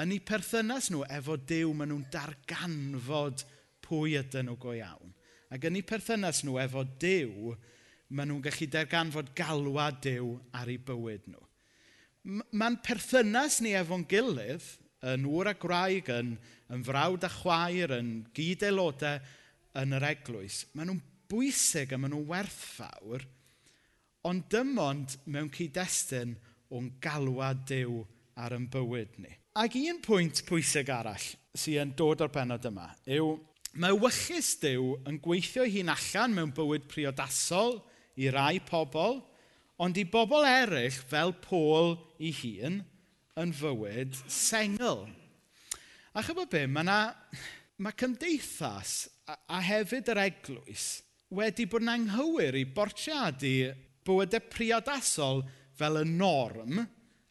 yn 0.02 0.14
eu 0.16 0.22
perthynas 0.26 0.90
nhw 0.90 1.04
efo 1.14 1.36
Dyw, 1.38 1.70
maen 1.76 1.92
nhw'n 1.92 2.06
darganfod 2.12 3.44
pwy 3.84 4.16
ydyn 4.18 4.48
nhw 4.48 4.56
go 4.58 4.74
iawn. 4.74 5.12
Ac 5.54 5.68
yn 5.68 5.78
eu 5.78 5.86
perthynas 5.86 6.42
nhw 6.42 6.58
efo 6.64 6.82
Dyw, 7.02 7.52
maen 8.10 8.32
nhw'n 8.32 8.42
gallu 8.42 8.68
darganfod 8.72 9.30
galwad 9.38 10.00
Dyw 10.02 10.32
ar 10.58 10.72
eu 10.72 10.80
bywyd 10.88 11.28
nhw. 11.30 11.42
Mae'n 12.56 12.80
perthynas 12.82 13.60
ni 13.62 13.74
efo'n 13.78 14.06
gilydd, 14.10 14.66
yn 15.04 15.26
wr 15.28 15.52
a 15.52 15.54
graig, 15.60 16.08
yn, 16.10 16.34
yn 16.72 16.84
frawd 16.86 17.26
a 17.26 17.30
chwaer, 17.30 17.92
yn 17.98 18.24
gyd 18.34 18.64
aelodau 18.66 19.20
yn 19.80 19.96
yr 19.98 20.08
eglwys. 20.08 20.64
Maen 20.72 20.90
nhw'n 20.90 21.02
bwysig 21.30 21.92
a 21.92 22.00
maen 22.00 22.14
nhw'n 22.16 22.28
werthfawr, 22.32 23.26
ond 24.26 24.48
dim 24.50 24.74
ond 24.80 25.18
mewn 25.28 25.52
cyd-destun 25.54 26.34
o'n 26.74 26.90
galwad 27.04 27.62
Dyw 27.68 28.00
ar 28.36 28.54
yn 28.56 28.68
bywyd 28.70 29.18
ni. 29.22 29.32
Ac 29.58 29.76
un 29.78 30.00
pwynt 30.04 30.42
pwysig 30.48 30.90
arall 30.90 31.26
sy'n 31.54 31.94
dod 31.98 32.24
o'r 32.24 32.32
benod 32.34 32.66
yma 32.66 32.88
yw 33.06 33.34
mae 33.78 33.94
wychus 33.98 34.54
Dyw 34.62 34.94
yn 35.10 35.18
gweithio 35.22 35.66
hi'n 35.66 35.92
allan 35.92 36.34
mewn 36.34 36.54
bywyd 36.54 36.86
priodasol 36.90 37.80
i 38.18 38.30
rai 38.30 38.60
pobl, 38.62 39.20
ond 39.82 39.98
i 39.98 40.04
bobl 40.06 40.46
eraill 40.46 40.94
fel 40.94 41.34
Pôl 41.42 41.96
i 42.22 42.30
hun 42.42 42.82
yn 43.40 43.54
fywyd 43.58 44.14
sengl. 44.30 45.08
A 46.14 46.22
chybod 46.22 46.52
be, 46.52 46.66
mae 46.70 46.86
yna... 46.86 47.00
Mae 47.82 47.90
cymdeithas 47.98 49.08
a, 49.26 49.34
a 49.50 49.58
hefyd 49.58 50.12
yr 50.12 50.20
eglwys 50.28 50.84
wedi 51.34 51.64
bod 51.66 51.82
yn 51.82 51.90
anghywir 51.90 52.54
i 52.54 52.62
bortiadu 52.70 53.72
bywydau 54.06 54.44
priodasol 54.52 55.42
fel 55.74 55.98
y 55.98 56.04
norm 56.06 56.84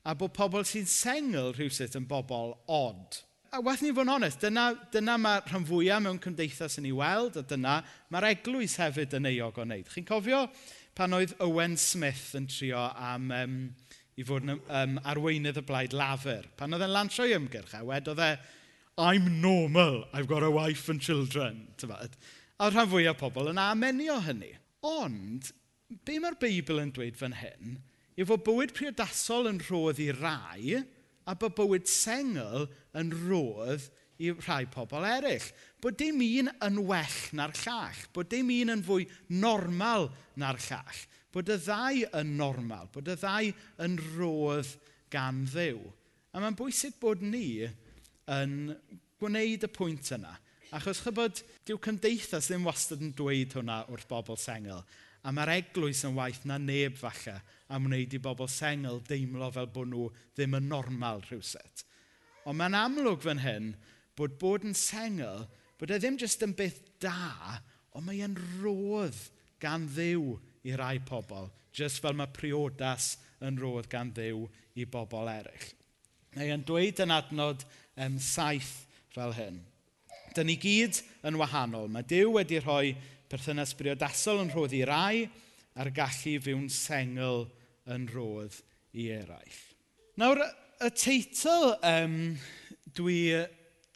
a 0.03 0.15
bod 0.19 0.33
pobl 0.35 0.65
sy'n 0.67 0.87
sengl 0.89 1.53
rhywsut 1.55 1.95
yn 1.99 2.07
bobl 2.09 2.57
od. 2.71 3.21
A 3.53 3.61
wath 3.61 3.83
ni 3.85 3.91
fod 3.93 4.07
yn 4.07 4.15
onest, 4.15 4.41
dyna, 4.41 4.71
dyna 4.91 5.15
mae 5.21 5.43
rhan 5.45 5.65
fwyaf 5.67 6.01
mewn 6.03 6.19
cymdeithas 6.23 6.79
yn 6.81 6.87
ei 6.89 6.95
weld, 6.97 7.37
a 7.37 7.43
dyna 7.47 7.77
mae'r 8.11 8.31
eglwys 8.31 8.79
hefyd 8.81 9.13
yn 9.19 9.29
euog 9.29 9.59
o 9.61 9.65
wneud. 9.67 9.91
Chi'n 9.93 10.07
cofio 10.09 10.47
pan 10.97 11.15
oedd 11.15 11.35
Owen 11.45 11.77
Smith 11.79 12.33
yn 12.39 12.49
trio 12.49 12.81
am 12.81 13.29
um, 13.37 13.55
i 14.17 14.25
fod 14.27 14.47
yn 14.47 14.57
um, 14.57 14.97
arweinydd 15.13 15.61
y 15.61 15.65
blaid 15.69 15.95
lafer. 15.95 16.49
Pan 16.57 16.75
oedd 16.75 16.83
e'n 16.87 16.95
lantro 16.97 17.29
i 17.29 17.37
ymgyrch, 17.37 17.77
a 17.77 17.85
wedodd 17.85 18.23
e, 18.25 18.33
I'm 18.97 19.39
normal, 19.41 20.03
I've 20.13 20.27
got 20.27 20.43
a 20.43 20.51
wife 20.51 20.89
and 20.89 21.01
children. 21.01 21.67
A 21.87 22.69
rhan 22.69 22.89
fwyaf 22.91 23.21
pobl 23.21 23.53
yn 23.53 23.61
amenio 23.61 24.19
hynny. 24.25 24.51
Ond, 24.83 25.53
be 26.03 26.19
mae'r 26.19 26.41
Beibl 26.41 26.81
yn 26.81 26.91
dweud 26.93 27.21
fan 27.21 27.37
hyn 27.39 27.77
yw 28.17 28.27
fod 28.29 28.45
bywyd 28.45 28.73
priodasol 28.75 29.49
yn 29.49 29.61
rhodd 29.63 30.01
i 30.03 30.11
rai 30.15 30.77
a 31.23 31.35
bod 31.39 31.55
bywyd 31.57 31.89
sengl 31.89 32.67
yn 32.99 33.11
rhodd 33.23 33.89
i 34.23 34.31
rhai 34.35 34.63
pobl 34.71 35.05
eraill. 35.07 35.45
Bod 35.81 35.97
dim 35.99 36.21
un 36.23 36.51
yn 36.63 36.79
well 36.87 37.19
na'r 37.35 37.55
llall. 37.63 38.03
Bod 38.13 38.29
dim 38.31 38.51
un 38.53 38.75
yn 38.75 38.85
fwy 38.85 39.07
normal 39.33 40.09
na'r 40.39 40.59
llall. 40.67 41.01
Bod 41.33 41.49
y 41.49 41.57
ddau 41.57 42.03
yn 42.19 42.35
normal. 42.37 42.89
Bod 42.93 43.09
y 43.09 43.17
ddau 43.19 43.51
yn 43.83 43.97
rhodd 44.13 44.75
gan 45.13 45.43
ddew. 45.49 45.81
A 46.33 46.41
mae'n 46.41 46.57
bwysig 46.57 46.99
bod 47.01 47.23
ni 47.25 47.65
yn 48.31 48.53
gwneud 49.21 49.65
y 49.65 49.71
pwynt 49.71 50.13
yna. 50.15 50.35
Achos 50.73 51.03
chybod, 51.05 51.43
dyw 51.67 51.77
cymdeithas 51.81 52.49
ddim 52.49 52.65
wastad 52.65 53.03
yn 53.05 53.13
dweud 53.17 53.53
hwnna 53.57 53.83
wrth 53.93 54.07
bobl 54.09 54.39
sengl. 54.41 54.81
A 55.23 55.31
mae'r 55.31 55.53
eglwys 55.59 56.01
yn 56.07 56.15
waith 56.17 56.41
na 56.49 56.57
neb 56.59 56.97
falle 56.99 57.37
am 57.73 57.87
wneud 57.87 58.13
i 58.13 58.21
bobl 58.21 58.49
sengl 58.51 59.01
deimlo 59.07 59.49
fel 59.53 59.69
bod 59.73 59.89
nhw 59.91 60.07
ddim 60.35 60.57
yn 60.59 60.69
normal 60.69 61.23
rhywuset. 61.25 61.85
Ond 62.45 62.59
mae'n 62.59 62.77
amlwg 62.77 63.23
fan 63.23 63.41
hyn 63.43 63.73
bod 64.17 64.37
bod 64.41 64.65
yn 64.67 64.75
sengl, 64.77 65.45
bod 65.79 65.93
e 65.93 65.99
ddim 65.99 66.19
jyst 66.21 66.43
yn 66.45 66.55
beth 66.57 66.79
da, 67.01 67.59
ond 67.95 68.05
mae 68.07 68.21
e'n 68.25 68.37
rodd 68.61 69.17
gan 69.63 69.87
ddiw 69.89 70.33
i 70.67 70.75
rai 70.77 70.97
pobl, 71.05 71.49
jyst 71.73 72.01
fel 72.03 72.17
mae 72.17 72.31
priodas 72.35 73.15
yn 73.43 73.57
rodd 73.59 73.89
gan 73.91 74.11
ddiw 74.13 74.45
i 74.79 74.85
bobl 74.89 75.31
eraill. 75.31 75.69
Mae 76.33 76.49
e'n 76.53 76.65
dweud 76.65 77.01
yn 77.03 77.13
adnod 77.13 77.63
um, 78.01 78.17
saith 78.21 78.83
fel 79.13 79.33
hyn. 79.37 79.59
Dyna 80.33 80.49
ni 80.49 80.55
gyd 80.57 80.97
yn 81.29 81.37
wahanol. 81.37 81.89
Mae 81.93 82.05
Dyw 82.09 82.31
wedi 82.39 82.57
rhoi 82.57 82.95
perthynas 83.29 83.75
briodasol 83.77 84.41
yn 84.41 84.49
rhodd 84.49 84.73
i 84.73 84.81
rai 84.89 85.27
a'r 85.77 85.91
gallu 85.93 86.39
fyw'n 86.41 86.65
sengl 86.73 87.45
yn 87.91 88.07
rodd 88.13 88.55
i 88.95 89.09
eraill. 89.15 89.59
Nawr, 90.21 90.41
y 90.83 90.89
teitl 90.93 91.73
um, 91.79 92.17
dwi, 92.95 93.19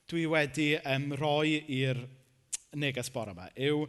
dwi 0.09 0.25
wedi 0.31 0.71
um, 0.81 1.11
roi 1.19 1.61
i'r 1.61 2.01
neges 2.77 3.09
bore 3.13 3.33
yma 3.33 3.47
yw 3.55 3.85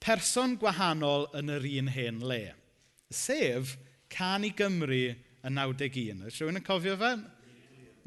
person 0.00 0.56
gwahanol 0.60 1.26
yn 1.36 1.52
yr 1.52 1.66
un 1.80 1.90
hen 1.92 2.20
le, 2.24 2.42
sef 3.12 3.76
can 4.12 4.46
i 4.46 4.52
Gymru 4.56 5.10
yn 5.46 5.56
91. 5.56 6.24
Ys 6.28 6.40
rhywun 6.40 6.60
yn 6.60 6.66
cofio 6.66 6.96
fe? 7.00 7.14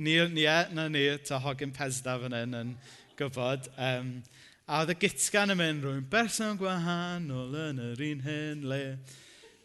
Ni, 0.04 0.18
ni, 0.34 0.46
na 0.74 0.88
ni, 0.90 1.06
ta 1.26 1.40
hogyn 1.42 1.74
pesda 1.76 2.18
fan 2.22 2.36
hyn 2.38 2.58
yn 2.58 2.72
gyfod. 3.20 3.70
Um, 3.78 4.16
a 4.66 4.82
oedd 4.82 4.94
y 4.94 4.98
gitgan 5.04 5.54
yn 5.54 5.60
mynd 5.60 5.86
rwy'n 5.86 6.08
berson 6.10 6.58
gwahanol 6.60 7.54
yn 7.68 7.82
yr 7.92 8.04
un 8.10 8.26
hen 8.26 8.66
le. 8.70 8.82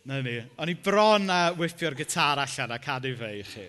Na 0.08 0.22
ni. 0.24 0.38
O'n 0.56 0.70
i 0.72 0.74
bron 0.80 1.28
a 1.28 1.50
whipio'r 1.52 1.92
gitar 1.98 2.40
allan 2.40 2.72
a 2.72 2.78
cadw 2.80 3.10
fe 3.18 3.28
i 3.36 3.42
chi. 3.44 3.64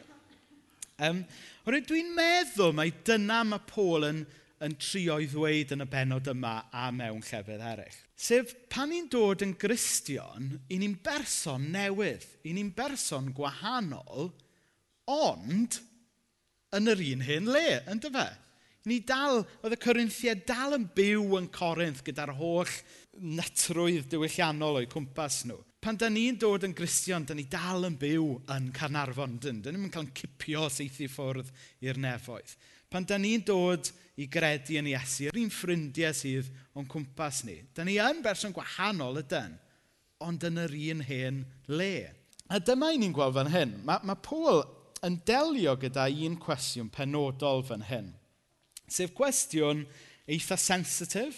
Um, 1.04 1.26
Oherwydd 1.66 1.90
dwi'n 1.90 2.14
meddwl 2.16 2.72
mai 2.78 2.94
dyna 3.08 3.42
mae 3.44 3.66
Paul 3.68 4.08
yn, 4.08 4.22
yn 4.64 4.78
trio 4.80 5.18
i 5.20 5.28
ddweud 5.28 5.74
yn 5.76 5.84
y 5.84 5.90
benod 5.92 6.32
yma 6.32 6.54
a 6.72 6.88
mewn 6.96 7.20
llefydd 7.28 7.60
eraill. 7.74 8.00
Sef 8.16 8.56
pan 8.72 8.88
ni'n 8.94 9.12
dod 9.12 9.44
yn 9.44 9.52
gristion, 9.60 10.48
i 10.72 10.80
ni'n 10.80 10.96
berson 11.04 11.68
newydd, 11.76 12.24
i 12.48 12.56
ni'n 12.56 12.72
berson 12.76 13.34
gwahanol, 13.36 14.32
ond 15.12 15.82
yn 16.80 16.92
yr 16.96 17.08
un 17.12 17.28
hyn 17.28 17.52
le, 17.52 17.70
yn 17.92 18.04
fe? 18.08 18.30
Ni 18.88 19.04
dal, 19.04 19.44
oedd 19.60 19.76
y 19.76 19.84
Corinthiad 19.84 20.48
dal 20.48 20.80
yn 20.80 20.88
byw 20.96 21.36
yn 21.42 21.52
Corinth 21.52 22.06
gyda'r 22.08 22.38
holl 22.40 22.78
nytrwydd 23.20 24.08
diwylliannol 24.08 24.80
o'i 24.80 24.88
cwmpas 24.88 25.44
nhw 25.50 25.66
pan 25.80 25.98
da 26.00 26.10
ni'n 26.12 26.38
dod 26.40 26.66
yn 26.68 26.76
gristion, 26.76 27.24
da 27.26 27.36
ni 27.36 27.46
dal 27.48 27.88
yn 27.88 27.96
byw 28.00 28.28
yn 28.56 28.68
Carnarfon, 28.76 29.38
dyn. 29.42 29.62
Da 29.64 29.72
ni'n 29.72 29.92
cael 29.94 30.08
yn 30.08 30.14
cipio 30.18 30.68
seithi 30.72 31.08
ffwrdd 31.12 31.52
i'r 31.86 32.00
nefoedd. 32.04 32.56
Pan 32.92 33.06
da 33.08 33.20
ni'n 33.22 33.46
dod 33.46 33.92
i 34.20 34.28
gredu 34.32 34.80
yn 34.80 34.90
Iesu, 34.92 35.30
yr 35.30 35.40
un 35.40 35.52
ffrindiau 35.54 36.16
sydd 36.18 36.50
o'n 36.76 36.88
cwmpas 36.90 37.44
ni. 37.48 37.60
Da 37.76 37.86
ni 37.88 38.00
yn 38.02 38.24
berson 38.26 38.56
gwahanol 38.56 39.22
ydyn, 39.22 39.56
ond 40.26 40.44
yn 40.50 40.60
yr 40.66 40.76
un 40.90 41.04
hen 41.08 41.44
le. 41.72 41.94
A 42.50 42.60
dyma 42.60 42.92
i 42.92 43.00
ni'n 43.00 43.14
gweld 43.16 43.38
fan 43.38 43.52
hyn. 43.54 43.78
Mae, 43.88 44.02
mae 44.04 44.20
Paul 44.26 44.66
yn 45.06 45.20
delio 45.28 45.78
gyda 45.80 46.10
un 46.28 46.36
cwestiwn 46.42 46.90
penodol 46.92 47.64
fan 47.68 47.86
hyn. 47.88 48.12
Sef 48.90 49.14
cwestiwn 49.16 49.86
eitha 50.30 50.58
sensitif, 50.60 51.38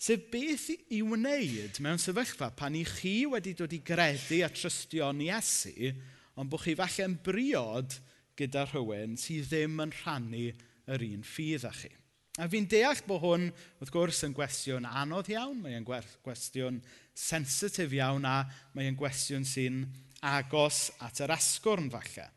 Sef 0.00 0.22
beth 0.32 0.70
i 0.96 1.02
wneud 1.04 1.76
mewn 1.84 2.00
sefyllfa 2.00 2.46
pan 2.56 2.76
i 2.78 2.86
chi 2.88 3.26
wedi 3.28 3.52
dod 3.58 3.74
i 3.76 3.82
gredu 3.84 4.38
a 4.40 4.48
trystio 4.48 5.10
yn 5.12 5.26
Iesu, 5.26 5.90
ond 6.40 6.48
bod 6.48 6.62
chi 6.64 6.72
falle 6.78 7.04
yn 7.04 7.18
briod 7.20 7.98
gyda 8.40 8.62
rhywun 8.70 9.18
sydd 9.20 9.50
ddim 9.50 9.82
yn 9.84 9.92
rhannu 9.98 10.46
yr 10.94 11.04
un 11.04 11.26
ffydd 11.28 11.68
â 11.68 11.74
chi. 11.82 11.92
A 12.40 12.48
fi'n 12.48 12.70
deall 12.72 13.04
bod 13.04 13.20
hwn, 13.26 13.46
wrth 13.82 13.92
gwrs, 13.92 14.22
yn 14.24 14.32
gwestiwn 14.32 14.88
anodd 14.88 15.28
iawn, 15.34 15.60
mae'n 15.66 15.84
gwestiwn 15.84 16.80
sensitif 17.12 17.92
iawn 17.98 18.24
a 18.24 18.38
mae'n 18.72 18.96
gwestiwn 18.96 19.44
sy'n 19.44 19.82
agos 20.24 20.86
at 21.04 21.20
yr 21.20 21.36
asgwrn 21.36 21.92
falle. 21.92 22.30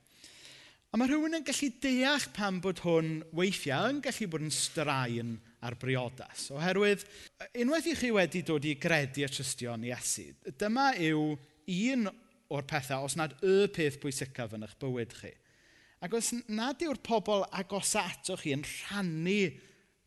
A 0.94 0.98
mae 1.02 1.10
rhywun 1.10 1.34
yn 1.34 1.42
gallu 1.42 1.72
deall 1.82 2.26
pam 2.36 2.60
bod 2.62 2.84
hwn 2.84 3.24
weithiau 3.34 3.90
yn 3.90 4.02
gallu 4.06 4.28
bod 4.30 4.44
yn 4.46 4.52
straen 4.54 5.32
ar 5.66 5.74
briodas. 5.82 6.52
Oherwydd, 6.54 7.02
unwaith 7.64 7.88
i 7.90 7.96
chi 7.98 8.12
wedi 8.14 8.44
dod 8.46 8.68
i 8.70 8.76
gredu 8.78 9.24
a 9.26 9.30
trystio'n 9.32 9.88
Iesu, 9.88 10.28
dyma 10.62 10.92
yw 11.02 11.32
un 11.90 12.12
o'r 12.54 12.68
pethau, 12.70 13.08
os 13.08 13.16
nad 13.18 13.34
y 13.42 13.64
peth 13.74 13.98
pwysicaf 14.04 14.54
yn 14.54 14.68
eich 14.68 14.76
bywyd 14.84 15.16
chi. 15.18 15.32
Ac 16.06 16.14
os 16.20 16.30
nad 16.46 16.86
yw'r 16.86 17.02
pobl 17.02 17.42
agos 17.50 17.96
ato 17.98 18.38
chi 18.38 18.54
yn 18.54 18.62
rhannu 18.62 19.40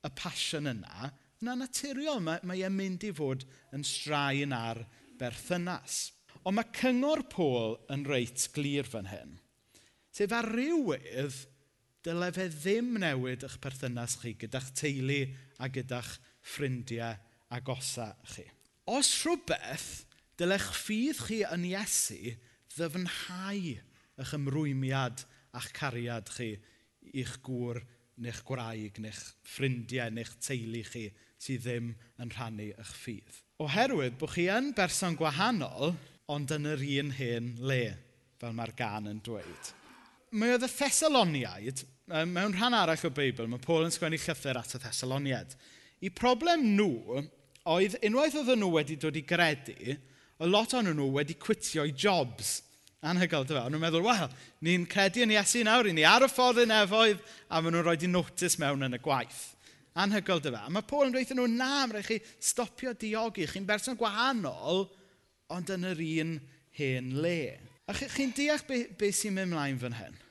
y 0.07 0.11
pasiwn 0.21 0.71
yna, 0.71 1.11
na 1.43 1.57
naturiol, 1.59 2.23
mae, 2.23 2.39
mae 2.47 2.63
e'n 2.63 2.77
mynd 2.79 3.09
i 3.09 3.11
fod 3.17 3.43
yn 3.75 3.83
straen 3.83 4.55
ar 4.55 4.85
berthynas. 5.19 6.13
Ond 6.47 6.61
mae 6.61 6.71
cyngor 6.79 7.25
Pôl 7.33 7.75
yn 7.91 8.07
reit 8.07 8.47
glir 8.55 8.87
fan 8.87 9.11
hyn. 9.11 9.35
Sef 10.17 10.33
ar 10.33 10.47
rywydd, 10.49 11.35
dyle 12.07 12.31
fe 12.33 12.47
ddim 12.49 12.95
newid 13.03 13.43
eich 13.45 13.59
perthynas 13.61 14.15
chi 14.23 14.31
gyda'ch 14.41 14.71
teulu 14.79 15.19
a 15.61 15.69
gyda'ch 15.69 16.15
ffrindiau 16.41 17.19
agosa 17.53 18.15
chi. 18.31 18.47
Os 18.89 19.11
rhywbeth, 19.27 20.07
dylech 20.41 20.71
ffydd 20.73 21.21
chi 21.27 21.43
yn 21.51 21.69
Iesu 21.69 22.33
ddyfnhau 22.73 23.77
eich 23.77 24.35
ymrwymiad 24.41 25.27
a'ch 25.59 25.71
cariad 25.77 26.33
chi 26.33 26.55
i'ch 27.13 27.37
gŵr 27.45 27.85
neu'ch 28.17 28.41
gwraig 28.49 28.97
neu'ch 29.05 29.23
ffrindiau 29.45 30.17
neu'ch 30.17 30.37
teulu 30.41 30.85
chi 30.95 31.11
sydd 31.37 31.67
ddim 31.69 31.93
yn 32.25 32.33
rhannu 32.33 32.73
eich 32.73 32.99
ffydd. 33.05 33.43
Oherwydd 33.61 34.17
bod 34.17 34.33
chi 34.33 34.49
yn 34.49 34.73
berson 34.77 35.21
gwahanol, 35.21 35.93
ond 36.33 36.57
yn 36.57 36.73
yr 36.73 36.93
un 37.03 37.19
hen 37.21 37.59
le, 37.61 37.83
fel 38.41 38.57
mae'r 38.57 38.81
gan 38.81 39.13
yn 39.13 39.21
dweud 39.21 39.77
mae 40.37 40.57
oedd 40.57 40.67
y 40.67 40.71
Thessaloniaid, 40.71 41.83
mewn 42.29 42.55
rhan 42.55 42.77
arall 42.77 43.07
o 43.09 43.11
Beibl, 43.15 43.49
mae 43.51 43.63
Paul 43.63 43.87
yn 43.87 43.95
sgwennu 43.95 44.19
llythyr 44.21 44.61
at 44.61 44.77
y 44.77 44.83
Thessaloniaid. 44.83 45.57
I 46.05 46.13
problem 46.15 46.63
nhw 46.77 47.23
oedd 47.67 47.97
unwaith 48.07 48.37
oedd 48.39 48.53
nhw 48.55 48.71
wedi 48.77 48.99
dod 49.01 49.17
i 49.19 49.25
gredu, 49.27 49.97
y 49.97 50.49
lot 50.51 50.75
o'n 50.77 50.93
nhw 50.93 51.09
wedi 51.17 51.39
cwitio'u 51.41 51.91
jobs. 51.97 52.61
Anhygoel, 53.07 53.47
dyfa. 53.47 53.63
E? 53.63 53.69
Ond 53.69 53.77
nhw'n 53.77 53.85
meddwl, 53.85 54.05
wel, 54.07 54.33
ni'n 54.67 54.87
credu 54.91 55.23
yn 55.25 55.35
Iesu 55.35 55.63
nawr, 55.67 55.89
ni 55.95 56.05
ar 56.09 56.25
y 56.27 56.29
ffordd 56.31 56.65
yn 56.65 56.75
efoedd, 56.75 57.23
a 57.49 57.61
maen 57.61 57.77
nhw'n 57.77 57.87
rhoi 57.87 57.97
di 58.01 58.11
notis 58.11 58.59
mewn 58.61 58.87
yn 58.87 58.99
y 58.99 59.01
gwaith. 59.03 59.43
Anhygoel, 59.97 60.43
dyfa. 60.45 60.65
E? 60.65 60.69
A 60.69 60.75
mae 60.75 60.87
Paul 60.89 61.09
yn 61.09 61.15
dweud 61.15 61.33
nhw, 61.37 61.47
na, 61.53 61.71
mae 61.87 61.97
rhaid 62.01 62.09
chi 62.11 62.19
stopio 62.51 62.93
diogi. 62.99 63.47
Chi'n 63.51 63.69
berson 63.69 63.99
gwahanol, 64.01 64.87
ond 65.55 65.73
yn 65.73 65.89
yr 65.93 66.03
un 66.07 66.37
hen 66.77 67.15
le. 67.23 67.41
A 67.87 67.95
chi'n 67.97 68.11
chi 68.13 68.31
deall 68.35 68.65
beth 68.69 68.97
be 68.99 69.13
sy'n 69.15 69.37
mynd 69.37 69.53
ymlaen 69.53 69.81
fan 69.81 69.99
hyn? 70.01 70.23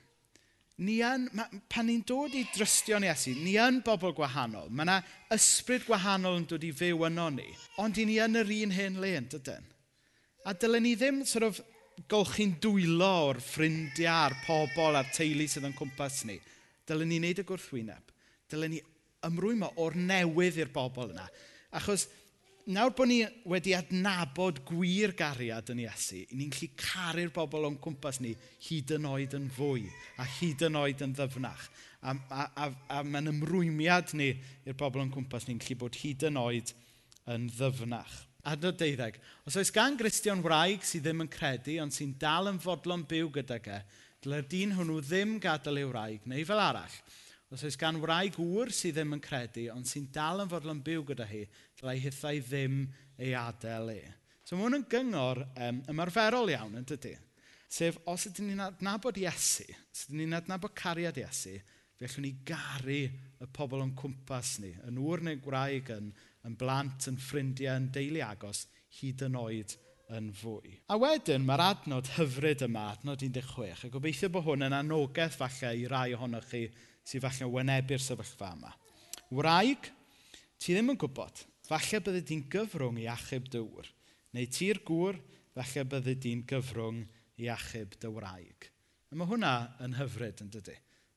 ni 0.83 0.97
yn, 1.05 1.29
ma, 1.37 1.45
pan 1.71 1.87
ni'n 1.87 2.01
dod 2.07 2.33
i 2.35 2.43
drystio'n 2.55 3.05
Iesu, 3.07 3.35
ni 3.39 3.55
yn 3.61 3.79
bobl 3.85 4.15
gwahanol. 4.17 4.67
Mae 4.71 4.87
yna 4.87 4.97
ysbryd 5.35 5.85
gwahanol 5.87 6.41
yn 6.41 6.49
dod 6.49 6.65
i 6.67 6.71
fyw 6.75 7.05
yno 7.07 7.29
ni. 7.35 7.47
Ond 7.83 8.01
i 8.01 8.07
ni 8.09 8.17
yn 8.23 8.41
yr 8.41 8.51
un 8.57 8.75
hen 8.75 8.99
le 9.03 9.13
yn 9.21 9.29
dydyn. 9.31 9.71
A 10.45 10.53
dylen 10.53 10.83
ni 10.85 10.95
ddim 10.99 11.23
sort 11.27 11.47
of, 11.47 11.61
golchi'n 12.11 12.57
dwylo 12.59 13.11
o'r 13.29 13.39
ffrindiau 13.39 14.11
a'r 14.11 14.35
pobl 14.43 14.97
a'r 14.99 15.07
teulu 15.15 15.47
sydd 15.47 15.69
yn 15.69 15.77
cwmpas 15.77 16.25
ni. 16.27 16.35
Dylen 16.85 17.09
ni 17.09 17.21
wneud 17.21 17.39
y 17.41 17.45
gwrthwyneb. 17.47 18.11
Dylen 18.51 18.75
ni 18.75 18.81
ymrwymo 19.25 19.71
o'r 19.81 19.95
newydd 19.97 20.59
i'r 20.59 20.73
bobl 20.75 21.13
yna. 21.13 21.25
Achos 21.79 22.09
nawr 22.65 22.93
bod 22.97 23.09
ni 23.09 23.19
wedi 23.45 23.75
adnabod 23.77 24.63
gwir 24.65 25.13
gariad 25.17 25.67
yn 25.69 25.83
Iesu, 25.83 26.23
ni'n 26.33 26.49
gallu 26.53 26.69
caru'r 26.81 27.31
bobl 27.33 27.67
o'n 27.67 27.77
cwmpas 27.81 28.17
ni 28.23 28.31
hyd 28.67 28.95
yn 28.97 29.05
oed 29.09 29.35
yn 29.37 29.49
fwy 29.53 29.83
a 30.21 30.25
hyd 30.39 30.63
yn 30.65 30.79
oed 30.79 31.03
yn 31.05 31.13
ddyfnach. 31.17 31.67
A, 32.01 32.15
a, 32.15 32.45
a, 32.65 32.69
a 32.97 33.01
mae'n 33.05 33.29
ymrwymiad 33.33 34.15
ni 34.17 34.31
i'r 34.65 34.77
bobl 34.79 35.03
o'n 35.03 35.13
cwmpas 35.13 35.45
ni'n 35.47 35.61
gallu 35.61 35.77
bod 35.83 35.99
hyd 36.01 36.25
yn 36.31 36.39
oed 36.41 36.73
yn 37.35 37.45
ddyfnach. 37.53 38.15
Adnod 38.45 38.77
deuddeg. 38.81 39.19
Os 39.45 39.57
oes 39.57 39.73
gan 39.73 39.97
Gristion 39.97 40.41
wraig 40.45 40.85
sydd 40.85 41.05
ddim 41.05 41.25
yn 41.25 41.29
credu, 41.33 41.77
ond 41.81 41.93
sy'n 41.93 42.17
dal 42.21 42.49
yn 42.49 42.61
fodlon 42.61 43.05
byw 43.09 43.29
gyda 43.37 43.61
ge, 43.61 43.77
dyle'r 44.25 44.49
dyn 44.49 44.73
hwnnw 44.77 44.99
ddim 45.05 45.37
gadael 45.41 45.81
ei 45.81 45.87
wraig, 45.89 46.25
neu 46.29 46.49
fel 46.49 46.65
arall– 46.65 46.97
Os 47.55 47.63
oes 47.63 47.77
gan 47.79 47.95
wraig 48.03 48.35
gŵr 48.35 48.67
sydd 48.75 48.97
ddim 48.97 49.15
yn 49.15 49.21
credu, 49.23 49.69
ond 49.71 49.87
sy'n 49.87 50.09
dal 50.11 50.41
yn 50.43 50.49
fodlon 50.51 50.81
byw 50.83 51.05
gyda 51.07 51.23
hi, 51.29 51.45
dylai 51.79 51.93
hithau 52.03 52.39
ddim 52.43 52.81
ei 53.15 53.29
adael 53.39 53.93
e. 53.93 53.99
So 54.43 54.57
mae 54.57 54.65
hwn 54.65 54.81
yn 54.81 54.87
gyngor 54.91 55.39
um, 55.63 55.77
ymarferol 55.93 56.51
iawn, 56.51 56.73
yn 56.81 56.87
dydy. 56.89 57.13
Sef, 57.71 58.01
os 58.11 58.25
ydyn 58.27 58.49
ni'n 58.51 58.63
adnabod 58.65 59.15
Iesu, 59.21 59.63
os 59.71 60.01
ydyn 60.03 60.25
ni'n 60.25 60.35
adnabod 60.41 60.75
cariad 60.75 61.15
Iesu, 61.21 61.53
fe 61.95 62.09
allwn 62.09 62.27
ni 62.27 62.33
garu 62.49 62.97
y 63.07 63.47
pobl 63.55 63.85
o'n 63.85 63.93
cwmpas 64.01 64.57
ni, 64.59 64.73
yn 64.89 64.99
ŵr 64.99 65.23
neu 65.23 65.39
gwraig, 65.45 65.93
yn, 65.95 66.09
yn 66.43 66.57
blant, 66.59 67.07
yn 67.07 67.21
ffrindiau, 67.23 67.77
yn 67.79 67.87
deulu 67.95 68.25
agos, 68.25 68.65
hyd 68.99 69.23
yn 69.29 69.37
oed 69.39 69.77
yn 70.17 70.27
fwy. 70.41 70.75
A 70.91 70.99
wedyn 70.99 71.47
mae'r 71.47 71.63
adnod 71.69 72.11
hyfryd 72.17 72.65
yma, 72.67 72.89
adnod 72.97 73.23
16, 73.23 73.87
a 73.87 73.93
gobeithio 73.95 74.29
bod 74.35 74.45
hwn 74.49 74.67
yn 74.67 74.75
anogaeth 74.81 75.39
falle 75.39 75.71
i 75.79 75.87
rai 75.87 76.09
ohonoch 76.19 76.51
chi 76.51 76.65
sydd 77.05 77.23
falle 77.25 77.49
wynebu'r 77.53 78.01
sefyllfa 78.01 78.51
yma. 78.55 78.71
Wraig, 79.35 79.89
ti 80.59 80.73
ddim 80.73 80.93
yn 80.93 80.99
gwybod. 81.01 81.43
Falle 81.65 82.01
bydde 82.05 82.23
di'n 82.25 82.45
gyfrwng 82.51 82.99
i 83.01 83.07
achub 83.09 83.47
dywr. 83.53 83.87
Neu 84.35 84.49
ti'r 84.51 84.81
gŵr, 84.85 85.17
falle 85.55 85.85
bydde 85.93 86.17
di'n 86.21 86.43
gyfrwng 86.49 87.03
i 87.41 87.49
achub 87.51 87.95
dy 88.01 88.11
wraig. 88.13 88.69
A 89.11 89.17
mae 89.17 89.29
hwnna 89.29 89.53
yn 89.85 89.97
hyfryd 89.99 90.43
yn 90.45 90.51
dydy. 90.53 90.75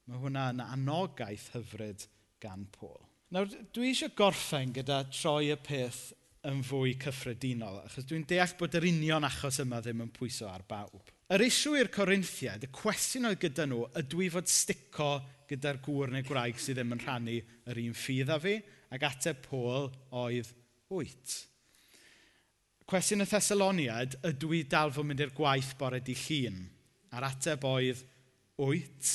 Mae 0.09 0.23
hwnna 0.23 0.49
yn 0.55 0.65
anogaeth 0.65 1.51
hyfryd 1.57 2.07
gan 2.41 2.65
Pôl. 2.73 3.01
Nawr, 3.35 3.51
dwi 3.75 3.91
eisiau 3.91 4.15
gorffen 4.17 4.73
gyda 4.73 5.03
troi 5.13 5.51
y 5.53 5.57
peth 5.61 6.15
yn 6.49 6.63
fwy 6.65 6.95
cyffredinol, 7.03 7.83
achos 7.85 8.07
dwi'n 8.09 8.25
deall 8.29 8.55
bod 8.57 8.77
yr 8.79 8.87
union 8.89 9.27
achos 9.27 9.59
yma 9.65 9.83
ddim 9.85 10.05
yn 10.07 10.13
pwyso 10.15 10.49
ar 10.49 10.65
bawb. 10.69 11.13
Yr 11.29 11.43
isw 11.45 11.75
i'r 11.77 11.91
Corinthiaid, 11.93 12.63
y 12.65 12.71
cwestiwn 12.73 13.29
oedd 13.29 13.43
gyda 13.43 13.67
nhw, 13.69 13.83
ydw 14.01 14.23
i 14.25 14.31
fod 14.33 14.49
stico 14.49 15.11
gyda'r 15.51 15.77
gŵr 15.85 16.15
neu 16.15 16.25
gwraig 16.25 16.57
sydd 16.57 16.79
ddim 16.79 16.95
yn 16.97 17.03
rhannu 17.03 17.35
yr 17.69 17.81
un 17.83 17.97
ffydd 17.97 18.33
a 18.33 18.39
fi, 18.41 18.55
ac 18.97 19.05
ateb 19.11 19.43
Pôl 19.45 19.91
oedd 20.23 20.49
wyt. 20.89 21.35
Cwestiwn 22.89 23.27
y 23.27 23.29
Thessaloniad, 23.29 24.17
ydw 24.25 24.55
i 24.57 24.63
dal 24.73 24.95
fod 24.97 25.11
mynd 25.11 25.21
i'r 25.21 25.37
gwaith 25.37 25.75
bore 25.77 26.01
di 26.01 26.17
llun? 26.17 26.63
A'r 27.13 27.29
ateb 27.29 27.69
oedd 27.69 28.01
wyt. 28.65 29.13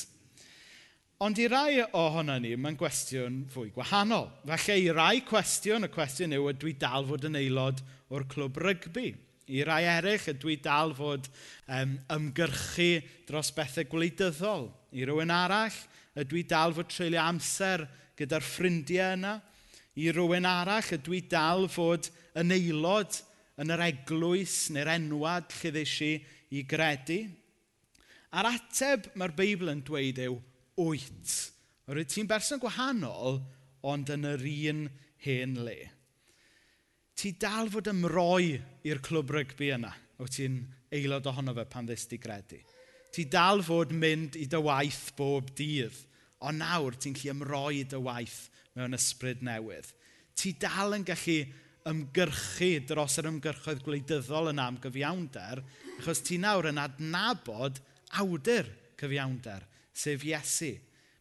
Ond 1.26 1.42
i 1.42 1.50
rai 1.50 1.82
ohono 1.98 2.38
ni, 2.38 2.54
mae'n 2.54 2.78
gwestiwn 2.78 3.42
fwy 3.50 3.74
gwahanol. 3.74 4.30
Felly 4.54 4.86
i 4.86 4.94
rai 4.94 5.26
cwestiwn, 5.26 5.90
y 5.90 5.94
cwestiwn 5.98 6.38
yw, 6.38 6.52
ydw 6.54 6.70
i 6.70 6.78
dal 6.78 7.10
fod 7.10 7.26
yn 7.26 7.42
aelod 7.42 7.82
o'r 8.14 8.30
clwb 8.30 8.62
rygbi? 8.62 9.16
I 9.52 9.64
rai 9.68 9.84
eraill, 9.90 10.30
ydw 10.32 10.54
i 10.54 10.58
dal 10.64 10.94
fod 10.96 11.28
um, 11.68 11.98
ymgyrchu 12.16 13.02
dros 13.28 13.52
bethau 13.56 13.88
gwleidyddol. 13.92 14.70
I 14.96 15.08
rywun 15.08 15.34
arall, 15.34 15.76
ydw 16.20 16.40
i 16.40 16.46
dal 16.48 16.76
fod 16.76 16.92
treulio 16.92 17.22
amser 17.24 17.86
gyda'r 18.20 18.46
ffrindiau 18.46 19.18
yna. 19.18 19.36
I 20.00 20.10
rywun 20.16 20.48
arall, 20.48 20.94
ydw 20.96 21.18
i 21.18 21.22
dal 21.30 21.68
fod 21.72 22.10
yn 22.40 22.56
aelod 22.56 23.20
yn 23.62 23.74
yr 23.74 23.84
eglwys 23.90 24.70
neu'r 24.74 24.94
enwad 24.96 25.52
lle 25.60 25.74
ddeis 25.76 25.98
i 26.54 26.64
gredu. 26.70 27.20
A'r 28.34 28.50
ateb 28.56 29.12
mae'r 29.20 29.36
Beibl 29.38 29.70
yn 29.74 29.84
dweud 29.86 30.22
yw 30.24 30.40
wyt. 30.80 31.34
Rwyt 31.92 32.14
ti'n 32.16 32.30
berson 32.30 32.62
gwahanol, 32.62 33.42
ond 33.84 34.10
yn 34.14 34.26
yr 34.26 34.48
un 34.72 34.88
hen 35.26 35.60
le 35.66 35.78
ti 37.16 37.36
dal 37.40 37.70
fod 37.72 37.92
ymroi 37.92 38.56
i'r 38.88 39.02
clwb 39.04 39.36
rygbi 39.38 39.74
yna. 39.76 39.94
o 40.22 40.28
ti'n 40.30 40.60
aelod 40.94 41.28
ohono 41.28 41.54
fe 41.58 41.66
pan 41.70 41.88
ddys 41.88 42.06
di 42.12 42.20
gredu. 42.22 42.60
Ti 43.14 43.26
dal 43.30 43.64
fod 43.66 43.94
mynd 43.98 44.38
i 44.40 44.46
dy 44.50 44.60
waith 44.62 45.12
bob 45.18 45.52
dydd, 45.58 45.96
ond 46.44 46.62
nawr 46.62 46.96
ti'n 46.98 47.16
gallu 47.18 47.34
ymroi 47.34 47.82
i 47.82 47.88
dy 47.90 48.00
waith 48.02 48.48
mewn 48.78 48.98
ysbryd 48.98 49.44
newydd. 49.46 49.90
Ti 50.38 50.56
dal 50.62 50.96
yn 50.98 51.06
gallu 51.08 51.38
ymgyrchu 51.90 52.72
dros 52.88 53.20
yr 53.20 53.30
ymgyrchoedd 53.34 53.84
gwleidyddol 53.86 54.54
yna 54.54 54.70
am 54.72 54.80
gyfiawnder, 54.82 55.62
achos 56.00 56.24
ti 56.24 56.40
nawr 56.42 56.70
yn 56.72 56.82
adnabod 56.82 57.82
awdur 58.22 58.70
cyfiawnder, 59.00 59.66
sef 59.94 60.24
Iesu. 60.26 60.74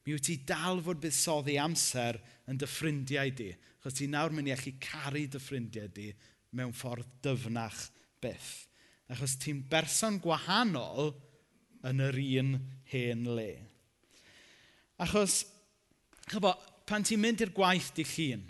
Mi 0.04 0.16
wyt 0.16 0.26
ti 0.26 0.38
dal 0.46 0.80
fod 0.82 1.02
buddsoddi 1.02 1.58
amser 1.62 2.18
yn 2.50 2.58
dy 2.58 2.68
ffrindiau 2.68 3.34
di, 3.38 3.50
Chos 3.82 3.98
ti 3.98 4.06
nawr 4.06 4.30
mynd 4.34 4.50
i 4.50 4.54
allu 4.54 4.76
caru 4.82 5.24
dy 5.26 5.40
ffrindiau 5.42 5.90
di 5.90 6.12
mewn 6.54 6.74
ffordd 6.76 7.08
dyfnach 7.24 7.88
byth. 8.22 8.52
Achos 9.10 9.34
ti'n 9.42 9.64
berson 9.68 10.20
gwahanol 10.22 11.10
yn 11.88 12.02
yr 12.06 12.18
un 12.22 12.52
hen 12.92 13.26
le. 13.36 13.50
Achos, 15.02 15.42
chyfo, 16.30 16.52
pan 16.86 17.02
ti'n 17.02 17.20
mynd 17.20 17.42
i'r 17.42 17.54
gwaith 17.56 17.90
di 17.96 18.06
llun, 18.06 18.44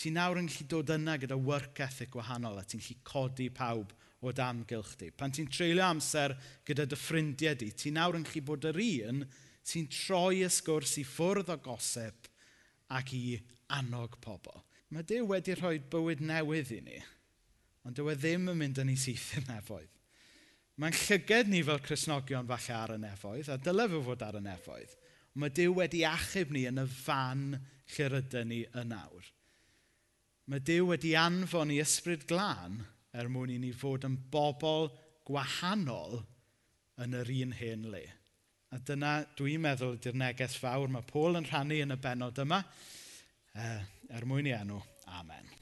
ti 0.00 0.12
nawr 0.14 0.40
yn 0.40 0.48
gallu 0.48 0.66
dod 0.72 0.94
yna 0.96 1.18
gyda 1.20 1.36
work 1.36 1.82
ethic 1.84 2.14
gwahanol 2.14 2.56
a 2.60 2.64
ti'n 2.64 2.80
gallu 2.80 3.04
codi 3.04 3.50
pawb 3.52 3.92
o 4.24 4.32
damgylch 4.32 4.96
di. 5.00 5.10
Pan 5.12 5.32
ti'n 5.34 5.50
treulio 5.52 5.84
amser 5.84 6.34
gyda 6.64 6.88
dy 6.88 6.96
ffrindiau 6.96 7.58
di, 7.60 7.70
ti 7.76 7.92
nawr 7.92 8.16
yn 8.16 8.24
gallu 8.24 8.46
bod 8.48 8.64
yr 8.72 8.80
un 8.80 9.22
sy'n 9.60 9.92
troi 9.92 10.40
y 10.40 10.48
sgwrs 10.48 10.96
i 11.02 11.04
ffwrdd 11.04 11.52
o 11.52 11.58
gosip 11.68 12.30
ac 12.96 13.12
i 13.16 13.36
annog 13.76 14.16
pobl. 14.24 14.64
Mae 14.90 15.06
Dyw 15.06 15.26
wedi 15.30 15.54
rhoi 15.54 15.78
bywyd 15.92 16.22
newydd 16.26 16.72
i 16.74 16.80
ni, 16.82 16.98
ond 17.86 17.94
dyw 17.94 18.10
e 18.10 18.16
ddim 18.18 18.48
yn 18.50 18.58
mynd 18.58 18.80
yn 18.82 18.90
ei 18.90 18.98
syth 18.98 19.36
yn 19.38 19.46
nefoedd. 19.46 19.90
Mae'n 20.80 20.96
llyged 20.96 21.50
ni 21.52 21.60
fel 21.66 21.82
Cresnogion 21.84 22.48
falle 22.48 22.74
ar 22.74 22.94
y 22.94 22.98
nefoedd, 23.02 23.50
a 23.52 23.58
dylai 23.60 23.86
fe 23.92 24.00
fod 24.06 24.24
ar 24.26 24.38
y 24.40 24.42
nefoedd. 24.42 24.96
Mae 25.38 25.52
Dyw 25.54 25.76
wedi 25.76 26.00
achub 26.08 26.50
ni 26.50 26.64
yn 26.66 26.82
y 26.82 26.86
fan 26.90 27.44
lle 27.94 28.08
rydyn 28.10 28.50
ni 28.50 28.64
yn 28.80 28.94
awr. 28.96 29.28
Mae 30.50 30.64
Dyw 30.66 30.88
wedi 30.88 31.12
anfon 31.20 31.70
i 31.70 31.78
ysbryd 31.84 32.26
glân 32.30 32.80
er 33.14 33.30
mwyn 33.30 33.52
i 33.54 33.60
ni 33.62 33.70
fod 33.76 34.08
yn 34.08 34.16
bobl 34.32 34.88
gwahanol 35.28 36.18
yn 37.04 37.14
yr 37.20 37.30
un 37.36 37.54
hen 37.60 37.86
le. 37.92 38.02
A 38.74 38.78
dyna 38.86 39.20
dwi'n 39.38 39.62
meddwl 39.62 39.94
ydy'r 39.98 40.18
neges 40.18 40.58
fawr 40.58 40.90
mae 40.90 41.06
Paul 41.06 41.38
yn 41.38 41.46
rhannu 41.46 41.78
yn 41.84 41.94
y 41.94 41.98
benod 42.02 42.42
yma. 42.42 42.60
Uh, 43.54 43.78
er 44.10 44.26
mwyn 44.26 44.50
i 44.50 44.54
enw. 44.56 44.80
Amen. 45.18 45.59